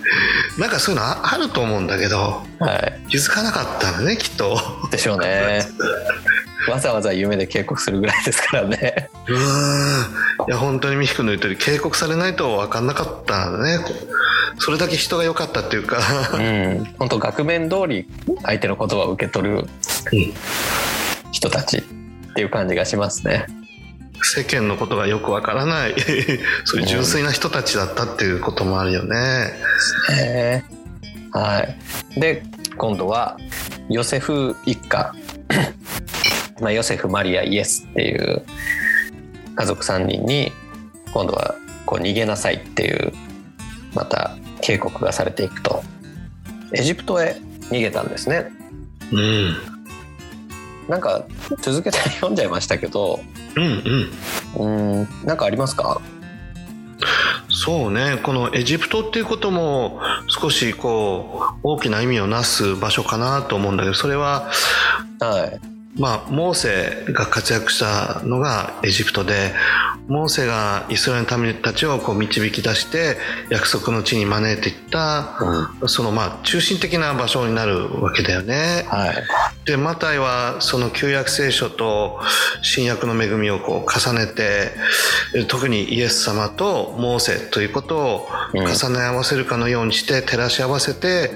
[0.59, 2.99] なんかそういうのああると思うんだけどはい。
[3.09, 4.59] 気づかなかったんだねきっと
[4.91, 5.65] でしょうね。
[6.67, 9.09] わざわざ夢で警告するぐらいですからね。
[9.27, 13.79] うーんいや本当に美樹君の言う通り警告されないと分かんなかったんだね
[14.59, 15.99] それだけ人が良かったっていうか。
[16.33, 18.07] うん、本当額面通り
[18.43, 19.67] 相手の言葉を受け取るうん。
[21.31, 21.81] 人たちっ
[22.33, 23.45] ていう感じがしますね。
[24.21, 25.95] 世間のことがよくわからない。
[26.65, 29.51] そういう純粋な人たちだったっていうこともあるよね。
[30.11, 31.59] へーは
[32.15, 32.19] い。
[32.19, 32.43] で
[32.77, 33.37] 今度は
[33.89, 35.13] ヨセフ一家、
[36.59, 38.43] まあ、ヨセフマリアイエスっていう
[39.55, 40.51] 家族3人に
[41.13, 43.13] 今度はこう逃げなさいっていう
[43.93, 45.83] また警告がされていくと。
[46.73, 47.35] エジプトへ
[47.69, 48.51] 逃げたんですね。
[49.11, 49.55] うん、
[50.87, 51.25] なんか
[51.61, 53.19] 続けて読んじゃいましたけど。
[53.55, 54.11] うん、うん。
[54.55, 55.99] うーんなんかありますか？
[57.49, 58.19] そうね。
[58.21, 64.51] このエジプトっていうことも少しこう大きな意味をなす場所かなと思うんだけどそれは
[65.19, 65.59] はい
[65.97, 69.53] まあモーセが活躍したのがエジプトで
[70.09, 73.17] モーセがイスラエルの民たちをこう導き出して
[73.51, 75.37] 約束の地に招いていった
[75.79, 75.87] うん。
[75.87, 78.85] そのまあ中心的な場所になるわけだよね。
[78.87, 79.15] はい。
[79.65, 82.19] でマタイはその旧約聖書と
[82.63, 84.71] 新約の恵みをこう重ねて
[85.35, 88.65] え特にイエス様とモーセということをうん。
[88.65, 91.29] 重ね合わせるかのようにして照らし合わせて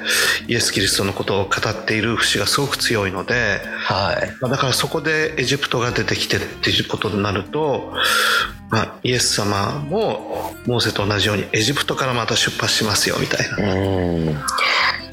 [0.48, 7.94] イエス・キリストのことを語っている節がすごく強いのではいまあだからそこでエジプトが出てきてっていうことになると、
[8.70, 13.74] まあ、イエス様もモーセと同じようにエジプトからまた出発しますよみたいな。
[13.74, 13.78] う
[14.18, 14.30] ん。
[14.32, 14.36] い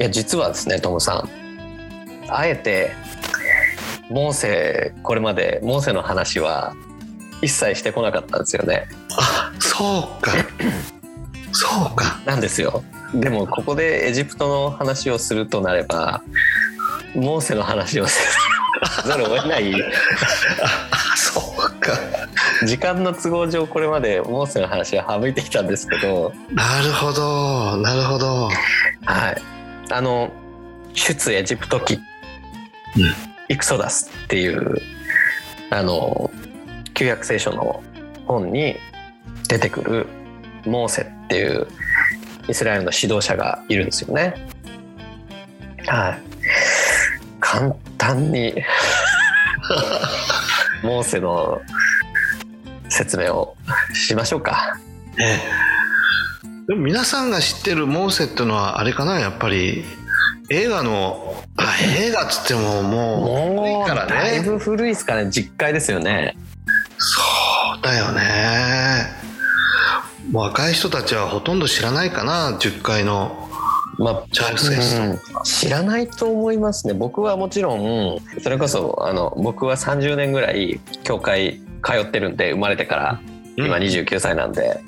[0.01, 1.29] や実はですねトムさん。
[2.29, 2.91] あえて
[4.11, 6.75] モーセこれまでモーセの話は
[7.41, 8.89] 一切してこなかったんですよね。
[9.17, 10.33] あそうか。
[11.53, 12.21] そうか。
[12.27, 12.83] なんですよ。
[13.15, 16.21] でもここでエジプトの話をするとなれば
[17.15, 18.50] モーセの話をせざ
[19.17, 19.75] るを得ない。
[19.83, 21.93] あそうか。
[22.67, 26.33] 時間の都合上これまでモーセの話は省いてきたんですけど。
[26.53, 27.77] なるほど。
[27.79, 28.49] なるほど。
[29.05, 29.43] はい。
[29.91, 30.31] あの
[30.95, 32.03] 出エジプト記、うん。
[33.49, 34.81] イクソダスっていう
[35.71, 36.31] あの
[36.95, 37.83] 旧約聖書の
[38.27, 38.77] 本に
[39.49, 40.07] 出てくる
[40.65, 41.67] モーセっていう
[42.49, 44.35] イスラエルの指導者がいるんですよね。
[45.87, 46.30] はい。
[47.51, 48.55] 簡単に
[50.85, 51.61] モーセの
[52.89, 53.57] 説明を
[53.93, 54.79] しましょうか。
[55.17, 55.43] ね
[56.69, 59.85] でも皆さんが知ってるモーセっていうのはあれかなやっぱり。
[60.53, 64.13] 映画のあ映画っつってももう古もいうからね。
[64.13, 65.27] だいぶ古いですかね。
[65.31, 66.37] 実回ですよね。
[66.99, 67.21] そ
[67.81, 69.07] うだよね。
[70.31, 73.50] もう若い人たちはほとんど知らないかな10階の
[74.01, 75.19] まあチャールズ・エストンうん。
[75.45, 76.95] 知らないと思いますね。
[76.95, 83.21] 僕はもちろんそれこそあの僕は30年ぐらい教会通ってるんで生まれてから
[83.57, 84.81] 今うん29歳なんで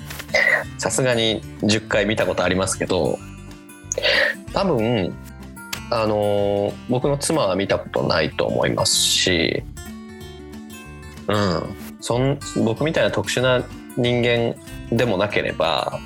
[0.79, 3.19] さすがに10回見たことありますけど
[4.51, 5.13] 多分
[5.91, 9.63] あの僕の妻は見たことないと思いますし
[11.27, 11.75] うん。
[12.01, 13.63] そん僕みたいな特殊な
[13.95, 14.55] 人間
[14.91, 15.99] でもなければ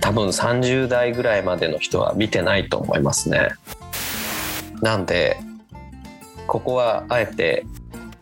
[0.00, 3.48] 多分30代ぐらいまでの人は見てないと思いますね。
[4.80, 5.38] なんで
[6.46, 7.66] ここはあえて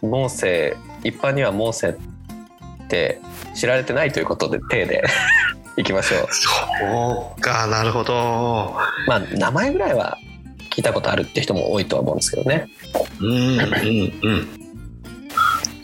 [0.03, 3.20] モーセ一般にはモーセって
[3.55, 5.05] 知られてないということで手で
[5.77, 6.29] いきましょう。
[6.31, 8.74] そうかなるほど
[9.07, 10.18] まあ名前ぐらいは
[10.70, 12.68] 聞いたことあるって人も多いとは思うんですけどね。
[13.20, 14.66] うんうんうん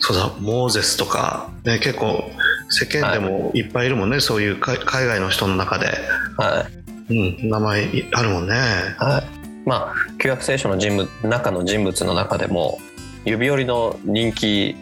[0.05, 2.29] そうだモーゼスとか、ね、結構
[2.73, 5.87] 世間でもいっぱいいるもんね、そういう海海外の人の中で、
[6.37, 6.67] は
[7.09, 7.13] い。
[7.13, 8.55] うん、名前あるもんね。
[8.97, 12.79] はい、まあ旧約聖書の人物中の人物の中でも
[13.25, 14.75] 指折りの人気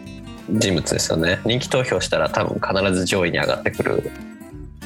[0.48, 1.40] 人物ですよね。
[1.44, 4.10] 人気投票したら多分必ず上位に上がってくる。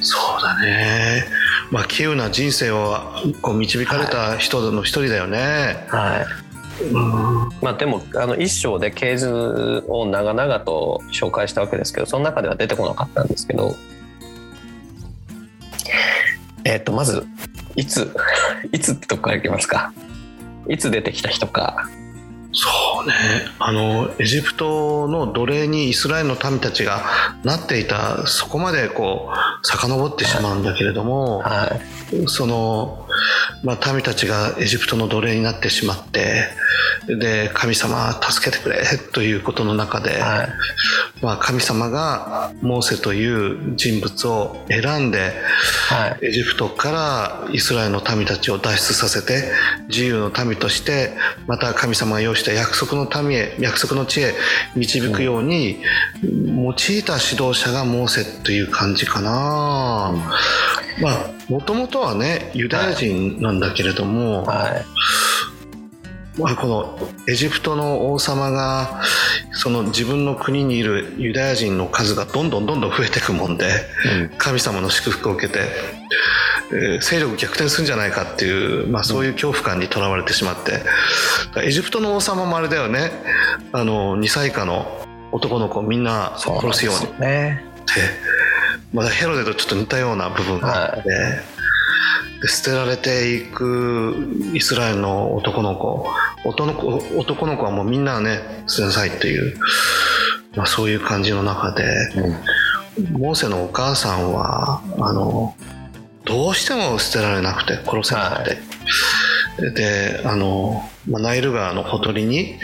[0.01, 1.25] そうだね。
[1.71, 2.99] まあ稀有な人生を
[3.41, 6.41] こう導かれた人の一人だよね、はい。
[6.41, 6.46] うん
[7.63, 13.75] まあでもあの一章で系図を長々と紹介したわけですけどその中では出てこなかったんですけど。
[16.65, 17.25] えっ、とまず
[17.77, 18.13] いつ
[18.73, 19.93] いつってとこからいきますか？
[20.69, 21.89] いつ出てきた人か。
[22.53, 22.71] そ
[23.05, 23.15] うね。
[23.61, 27.03] あのエジプトの奴隷にイスラエルの民たちが
[27.45, 31.67] なっていたそこまでこう遡ってしまうんだけれどもは
[32.13, 32.27] い。
[32.29, 33.06] その、
[33.63, 36.49] まあ、民たちがエジプトの奴隷になってしまって
[37.07, 40.49] で神様助けてくれということの中で、はい。
[41.23, 45.33] まあ、神様がモーセという人物を選んで
[45.89, 46.27] はい。
[46.27, 46.91] エジプトか
[47.47, 49.53] らイスラエルの民たちを脱出させて
[49.89, 51.13] 自由の民として
[51.47, 54.35] また神様が用意した約束の民へ約束の地へ
[54.75, 55.83] 導くように
[56.23, 60.13] 用いた指導者がモーセという感じかな、
[61.01, 64.85] まあもともとはねユダヤ人なんだけれども、はい。
[66.39, 69.01] まあ、このエジプトの王様が
[69.53, 73.65] その自分の国にいるユダヤ人の数がどんどんどんどん増えていくもんで
[74.21, 74.37] うん。
[74.37, 75.61] 神様の祝福を受けて、
[76.73, 80.73] えー勢力逆転するんじゃないかっていう、まあ、そういう恐怖感にとらわれてしまって。
[80.73, 80.85] だか
[81.61, 83.13] らエジプトの王様もあれだよね。
[83.73, 87.13] あの2歳以下の男の子をみんな殺すように。
[87.13, 87.65] よね
[88.93, 91.09] まだヘロデとちょっと似たような部分があって、
[92.43, 94.15] で捨てられていく
[94.55, 96.09] イスラエルの男の子
[96.45, 99.57] 男の子男の子はもうみんなね捨てなさいっていう、
[100.55, 101.85] まあ、そういう感じの中で
[102.17, 102.37] うん。
[103.13, 105.55] モーセのお母さんはあの
[106.25, 112.55] どうしても捨てられなくて殺せなくて、であの、まあ、ナイル川のほとりに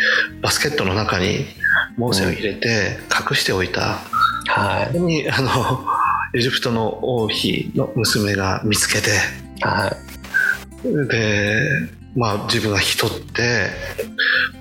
[0.41, 1.45] バスケットの中に
[1.99, 3.99] モーセを入れて隠しておいた、
[4.47, 4.87] はい。
[4.87, 5.51] そこにあの
[6.35, 9.11] エジプトの王妃の娘が見つけて
[9.61, 9.89] は
[10.85, 11.09] い。
[11.09, 11.61] で、
[12.17, 13.69] まあ、自分が引き取って、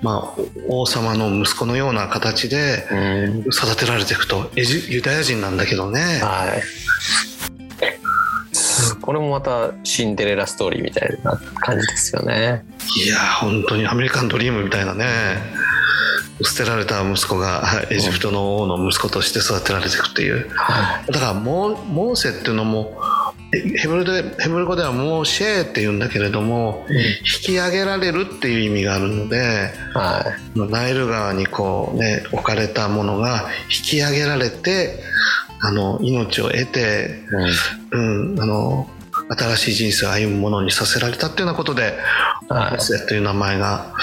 [0.02, 3.40] まあ、王様の息子のような形でうん。
[3.40, 6.00] 育てられていくとエジユダヤ人なんだけどね。
[6.22, 6.62] はい。
[9.00, 12.64] これもまたシンデレラストーリーみたいな感じですよね。
[13.04, 15.04] いや本当にアメリカンドリームみたいなね
[16.44, 20.48] 捨てられた息子がエジプトの王の息子として育てられていくっていう。
[20.50, 23.00] はだからモーセっていうのも
[23.54, 29.36] えヘブルでヘブル語ではモーシェーって言うんだけれども引き上げられるっていう意味があるので
[29.94, 29.98] い。
[29.98, 34.98] はいナイル川にこうね置かれたものが引き上げられて
[35.60, 37.22] あの命を得て、
[37.92, 38.88] うん、あの
[39.36, 41.98] 新しい人生を歩むものにさせられたっていうようなことで
[42.48, 43.94] はいモーセという名前が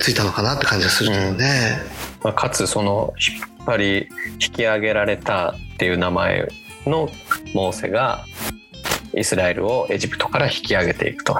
[0.00, 1.78] ついたのかなって感じがするけどね。
[2.22, 4.08] まあ、かつその引っ張り
[4.40, 6.48] 引き上げられたっていう名前
[6.86, 7.08] の
[7.54, 8.24] モーセが
[9.14, 11.38] イスラエルをエジプトから引き上げていくと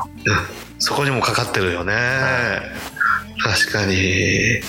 [0.79, 1.95] そこにもかかってるよね。
[3.43, 4.61] 確かに。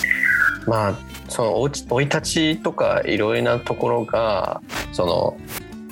[0.65, 0.95] まあ
[1.29, 5.37] その生い立ちとかいろいろなところがその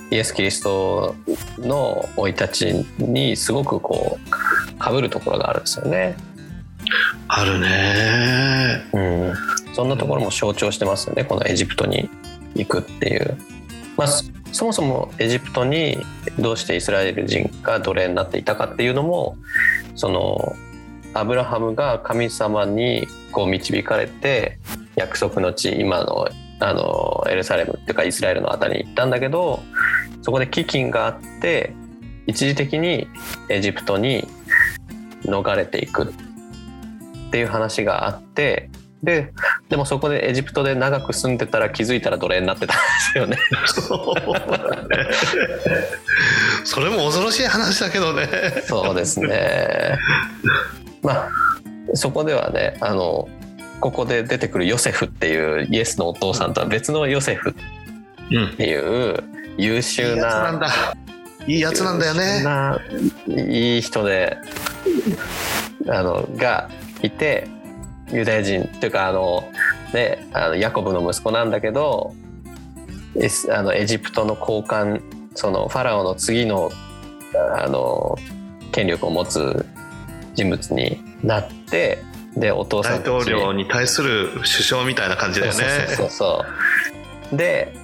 [0.09, 1.15] イエス・キリスト
[1.57, 6.15] の生い立ちにすごくこうかぶるところがあるんですよね。
[7.27, 8.83] あるね。
[8.93, 9.33] うん、
[9.73, 12.09] そんなところも象徴してますよねこのエジプトに
[12.55, 13.37] 行くっていう。
[13.97, 15.97] まあ、そそもそもエジプトに
[16.39, 19.37] どうしてイスラエル人が奴隷になっていたかっていうのも
[19.95, 20.55] その
[21.13, 24.59] アブラハムが神様にこう導かれて
[24.95, 26.29] 約束の地今の
[26.59, 29.59] あのエルサレムっていうかイスラエルのあたりに行ったんだけど
[30.21, 31.73] そこで飢饉があって
[32.25, 33.07] 一時的に
[33.49, 34.27] エジプトに
[35.23, 36.07] 逃れていくっ
[37.31, 38.69] ていう話があって
[39.03, 39.33] で
[39.69, 42.81] でもそこでエジプトで長く住んでたら気づいたら奴隷になってたんで
[43.13, 43.37] すよね。
[46.65, 48.27] それも恐ろしい話だけどね。
[48.65, 49.97] そうですね。
[51.01, 51.29] まあ
[51.93, 53.29] そこではねあの
[53.79, 57.53] ここで出てくるヨセフっていうイエスのお父さんとは別のヨセフっ
[58.31, 58.49] うん。
[58.57, 59.17] ていう優い
[59.57, 60.73] い秀なんなだ。
[61.47, 62.43] いいやつなんだよね。
[62.43, 62.79] な
[63.27, 64.37] いい人で
[65.87, 66.69] あのが
[67.01, 67.47] いて
[68.11, 69.49] ユダヤ人っていうかあの、
[69.93, 72.13] ね、あのヤコブの息子なんだけど
[73.15, 75.01] エスあのエジプトの高官
[75.35, 76.71] そのファラオの次の
[77.55, 78.17] あの
[78.71, 79.65] 権力を持つ
[80.33, 82.03] 人物になって
[82.35, 86.45] でお父さ大んたち統領に対する首相みたいな感じだよねそうそうそ
[87.33, 87.75] うで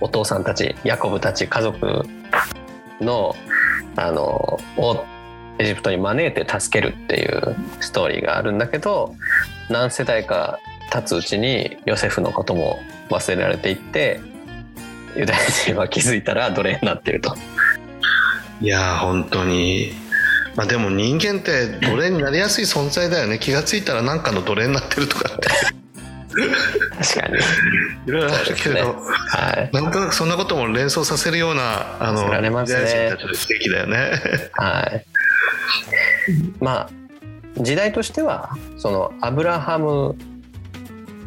[0.00, 2.02] お父さんたちヤコブたち家族
[3.00, 3.34] の
[3.96, 5.04] あのを
[5.58, 9.14] エジプトに招いて助けるっていうストーリーがあるんだけど
[9.70, 10.58] 何世代か
[10.90, 12.80] 経つうちにヨセフのことも
[13.10, 14.20] 忘れられていって
[15.16, 17.36] ユダヤ人は気づいたら奴隷になってると。
[18.60, 19.92] いやー本当に。
[20.56, 23.38] まあでも人間って奴隷になりやすい存在だよね。
[23.38, 25.48] 気がついたら何かの奴隷になってるとかって。
[26.34, 27.34] 確かに、
[28.06, 29.70] いろいろあるけれど、そうはい。
[29.72, 34.12] なんとなくそんなことも連想させるようなあのの奇跡だよね。
[34.52, 35.06] はい。
[36.60, 36.90] まあ
[37.62, 40.16] 時代としてはそのアブラハム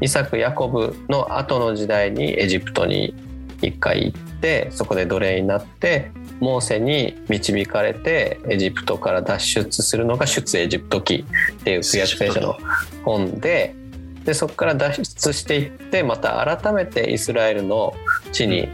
[0.02, 3.16] イサクヤコブの後の時代にエジプトに
[3.62, 11.26] 一回行ってそこで奴隷になってモーセに導かれてエジプトから脱出するのが出エジプト記
[11.60, 12.58] っていう旧約聖書の
[13.04, 13.76] 本で
[14.28, 17.94] でそこから脱出していってまた改めてイスラエルの
[18.34, 18.68] 地に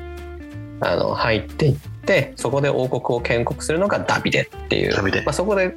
[0.82, 4.96] あの入っていってそこで王国を建国するのがダビデっていう。
[5.24, 5.76] まあ、そこで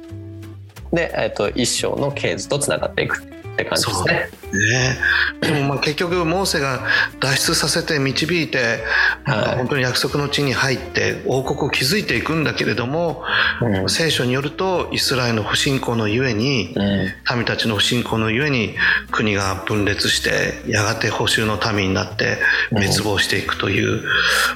[0.91, 3.21] で、えっと一章の系図とつながっていく
[3.57, 4.29] って感じですね。
[4.53, 4.97] ね。
[5.41, 6.85] でもまあ結局モーセが
[7.19, 8.83] 脱出させて導いて、
[9.25, 9.57] はい。
[9.57, 13.23] 本当に約束の地に入って王国を築いていくんだけれども、
[13.61, 13.89] うん。
[13.89, 17.37] 聖書によるとイスラエルの不信仰のゆえに、うん。
[17.37, 18.75] 民たちの不信仰のゆえに
[19.11, 22.37] 国が分裂してやがて保守の民になって
[22.69, 24.03] 滅亡していくという、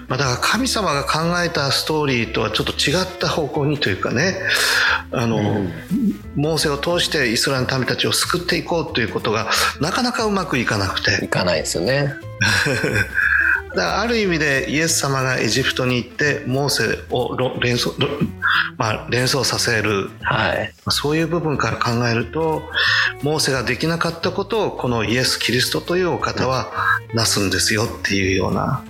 [0.08, 4.36] まあ、だから神様が考えたストーリーとはちょっと違った方向にというかね。
[5.12, 5.74] あの、うん。
[6.36, 12.14] モーセを通してイスラエルの民たちを救っていこうということがなかなかうまくいかなくていかないですよね。
[13.72, 18.10] だからある意味でイエス様がエジプトに行ってモーセをろ連想、ろ
[18.78, 20.74] まあ、連想させるはい。
[20.90, 22.64] そういう部分から考えると
[23.22, 26.70] モーセができなかったことをこのイエス・キリストというお方は
[27.14, 28.84] なすんですよっていうような、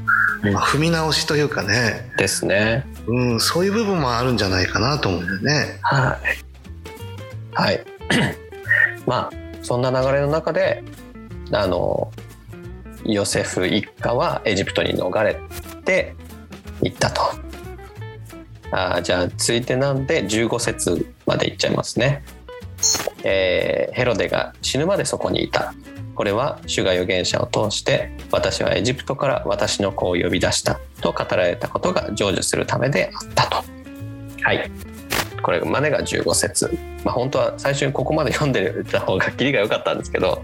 [0.44, 2.88] うんまあ、踏み直しというかね、ですね。
[3.06, 5.80] うん、そういう部分もあるんじゃないかなと思うんだよね。
[5.84, 6.42] はい。
[7.54, 7.86] はい。
[9.06, 9.41] まあ
[9.72, 10.84] そんな流れの中で
[11.54, 12.12] あの
[13.06, 15.40] ヨセフ一家はエジプトに逃れ
[15.86, 16.14] て
[16.82, 17.22] 行ったと。
[18.74, 22.22] あじゃあ続いてなんで15節までいっちゃいますね。
[23.24, 25.74] えーヘロデが死ぬまでそこにいた。
[26.16, 33.64] これは主が預言者を通して私はエジプトから私の子を呼び出したと語られたことが成就するためであったと。
[34.44, 34.70] はい。
[35.42, 36.78] これまでが15節。
[37.04, 40.44] まあ本当は最初にここまで読んでた方がキリが良かったんですけど、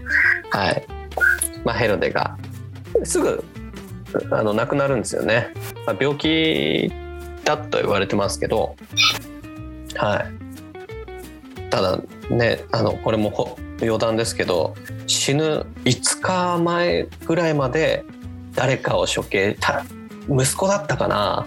[0.50, 0.84] はい。
[1.64, 2.36] まあヘロデが
[3.04, 3.44] すぐ
[4.30, 5.48] あの亡くなるんですよね。
[5.86, 6.90] まあ、病気
[7.44, 8.76] だと言われてますけど、
[9.96, 11.70] はい。
[11.70, 11.98] ただ
[12.30, 14.74] ね、あのこれも余談ですけど、
[15.06, 18.04] 死ぬ5日前ぐらいまで
[18.54, 19.84] 誰かを処刑、た
[20.28, 21.46] 息子だったかな。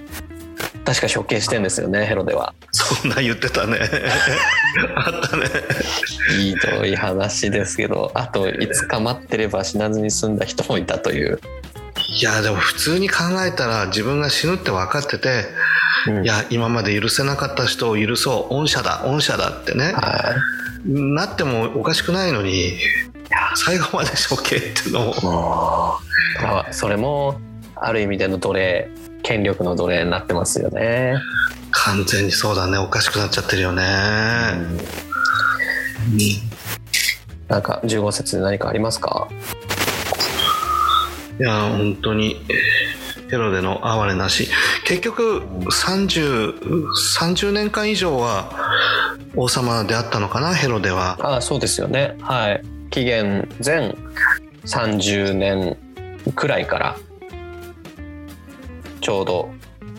[0.86, 2.54] 確か処刑してんですよね、ヘロデは。
[2.72, 3.80] そんな言ってたね。
[4.96, 5.46] あったね。
[6.30, 11.40] ひどい話ですけど、あと5日待ってれば死なずに済んだ人もいたという。
[12.20, 15.46] いやでも普通に考えたら自分が死ぬって分かってて、
[16.08, 20.36] うんいや今まで許せなかった人を許そう恩赦だ恩赦だってねは
[20.84, 20.90] い。
[20.90, 22.80] なってもおかしくないのに
[23.56, 26.00] 最後まで処刑っていうのもも
[26.42, 27.40] うあそれも
[27.82, 28.90] ある意味での奴隷
[29.24, 31.16] 権力の奴隷になってますよね。
[31.72, 32.78] 完全にそうだね。
[32.78, 33.84] おかしくなっちゃってるよね、
[37.48, 39.28] なんか15節で何かありますか？
[41.40, 42.38] いや本当に
[43.30, 44.48] ヘロデの哀れなし。
[44.86, 46.86] 結局 30,
[47.20, 48.52] 30年間以上は
[49.36, 50.54] 王様であったのかな？
[50.54, 51.18] ヘロデは。
[51.38, 52.16] あそうですよね。
[52.22, 52.62] はい。
[52.90, 53.96] 紀元前
[54.66, 55.78] 30年
[56.36, 56.98] くらいから
[59.02, 59.52] ちょうど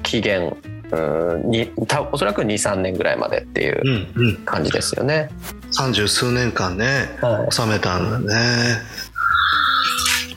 [0.03, 0.57] 紀元
[0.93, 3.81] うんにたおそらく23年ぐらいまでっていう
[4.15, 4.37] うんうん。
[4.45, 5.31] 感じですよね。
[5.71, 7.53] 三十数年間ねはい。
[7.53, 8.79] 収めたんだね。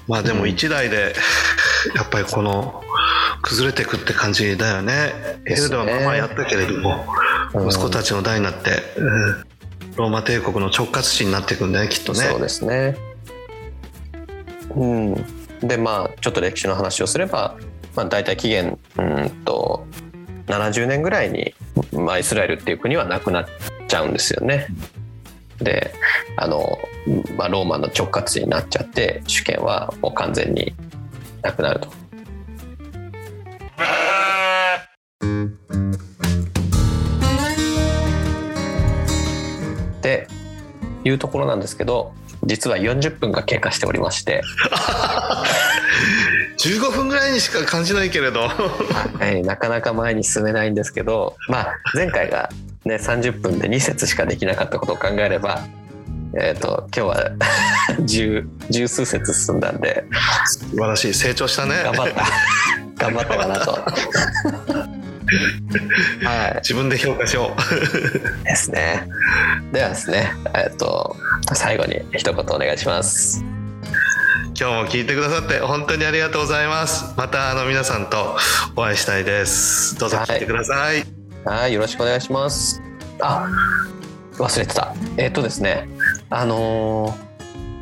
[0.07, 1.13] まあでも一代で
[1.95, 2.82] やっぱりこの
[3.41, 5.13] 崩れていくって感じだよね。
[5.45, 7.05] ヘルデはまあまあやったけれども
[7.53, 7.68] うん。
[7.70, 9.45] 息子たちの代になって、うん。
[9.97, 12.20] ローマ帝国の直轄地になっていくんだねきっとね。
[12.20, 12.95] そうですね。
[14.76, 15.13] うん、
[15.59, 17.57] でまあちょっと歴史の話をすれば、
[17.96, 19.86] まあ、大体紀元うんと
[20.48, 21.54] 70年ぐらいに、
[21.93, 23.46] まあ、イスラエルっていう国はなくなっ
[23.88, 24.68] ちゃうんですよね。
[25.60, 25.93] で
[26.36, 26.78] あの、
[27.38, 30.74] まあ、ローマの直轄になっちゃって主権はもう完全に
[31.41, 31.89] なくなると。
[40.02, 40.28] で
[41.04, 42.14] いうところなんですけど
[42.46, 44.41] 実は40分が経過しておりまして、
[46.66, 48.47] 15分ぐらいにしか感じないけれど。
[48.47, 52.49] はい、なかなか前に進めないんですけど、まあ、前回が、
[52.86, 55.61] ね、30分で2節しかできなかったことを考えれば、
[56.34, 57.32] えー、と今日は
[58.05, 60.05] 十十数節進んだんで。
[60.47, 61.13] 素晴らしい。
[61.13, 61.84] 成長したね。
[61.84, 62.26] 頑張った。
[63.05, 63.72] 頑張ったかなと。
[66.26, 68.41] は自分で評価しよう。
[68.41, 69.07] いですね。
[69.72, 71.16] ではですね、えっ、と
[71.53, 73.55] 最後に一言お願いします。
[74.58, 77.14] 今日も聞いてくださって本当にありがとうございます。
[77.18, 78.38] またあの皆さんと
[78.78, 79.99] お会いしたいです。
[79.99, 81.03] どうぞ聞いてください、
[81.43, 82.82] はい、よろしくお願いします。
[83.20, 83.49] あ、
[84.38, 84.95] 忘れてた。
[85.18, 85.89] えっ、とですね、
[86.30, 87.26] あのー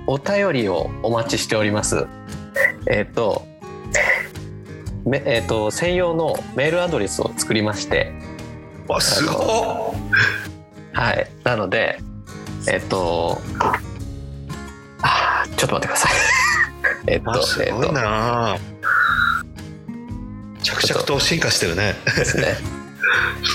[0.07, 2.07] お便りをお待ちしております。
[2.87, 3.45] えっ、と、
[5.05, 8.11] めえっ、と専用のメールアドレスを作りまして、
[8.87, 9.93] わすご
[10.91, 11.99] はい、なので、
[12.67, 13.39] えっ、と、
[15.03, 16.11] あー、ちょっと待ってください。
[17.07, 18.57] えっと、すごいな
[20.61, 22.55] 着々と進化してるねえっとですね。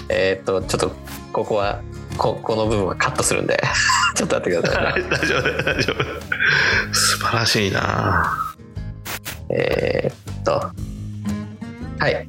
[0.08, 0.92] えっと、ちょっと
[1.32, 1.80] ここは
[2.16, 3.60] ここの部分はカットするんで、
[4.14, 5.08] ちょっと待ってくださいね。
[5.10, 8.32] 大丈夫大丈夫素晴らしいな
[9.50, 10.72] えーっと、
[11.98, 12.26] はい。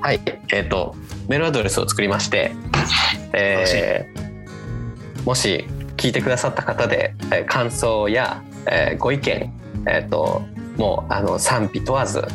[0.00, 0.20] はい。
[0.52, 0.94] えーっと、
[1.28, 2.52] メールアドレスを作りまして、
[3.32, 4.24] えー
[5.24, 5.64] もし
[5.96, 9.52] 聞いてくださった方で、えー感想や、えーご意見、
[9.86, 10.42] えーっと、
[10.76, 12.26] もう、あの、賛否問わず、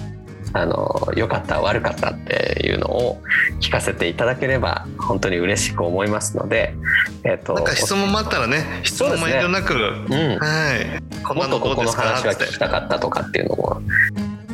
[0.54, 3.22] あの、良かった、悪かったっていうのを
[3.60, 6.76] 聞かせていただければ、本当に嬉しく思いますので、
[7.24, 10.38] えーっと、なんか質問もあったらね質問も遠慮なく、うん。
[10.38, 11.24] はい。
[11.24, 13.82] こんもっとここのなのどうですか話が聞きたかったとかっていうのも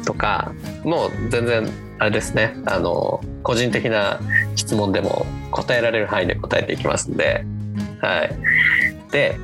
[0.06, 0.52] とか
[0.84, 1.70] もう全然
[2.00, 2.56] あれですね。
[2.66, 4.20] あの個人的な
[4.56, 7.46] 質問でも答えられる範囲で答えていきますんで
[8.02, 8.36] はい。
[9.12, 9.38] で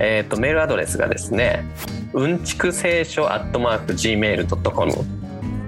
[0.00, 1.64] えっ、とメールアドレスがですね
[2.12, 4.92] うんちく聖書アットマーク Gmail.com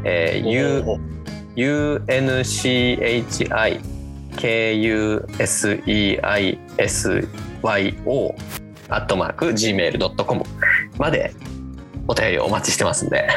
[0.05, 0.85] えー U
[1.57, 3.81] UNCHI
[4.37, 5.27] KUSEISYO
[8.89, 10.45] アットマーク Gmail.com
[10.99, 11.35] まで
[12.09, 13.29] お便りをお待ちしてますんで、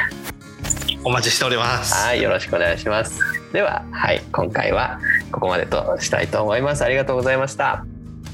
[1.04, 3.20] お待ちしておりますはい、よろしくお願いします。
[3.52, 5.00] では、はい、今回は
[5.32, 6.84] ここまでとしたいと思います。
[6.84, 7.86] ありがとうございました。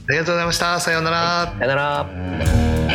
[0.09, 0.79] ありがとうございました。
[0.79, 1.45] さようなら。
[1.45, 2.88] さようなら。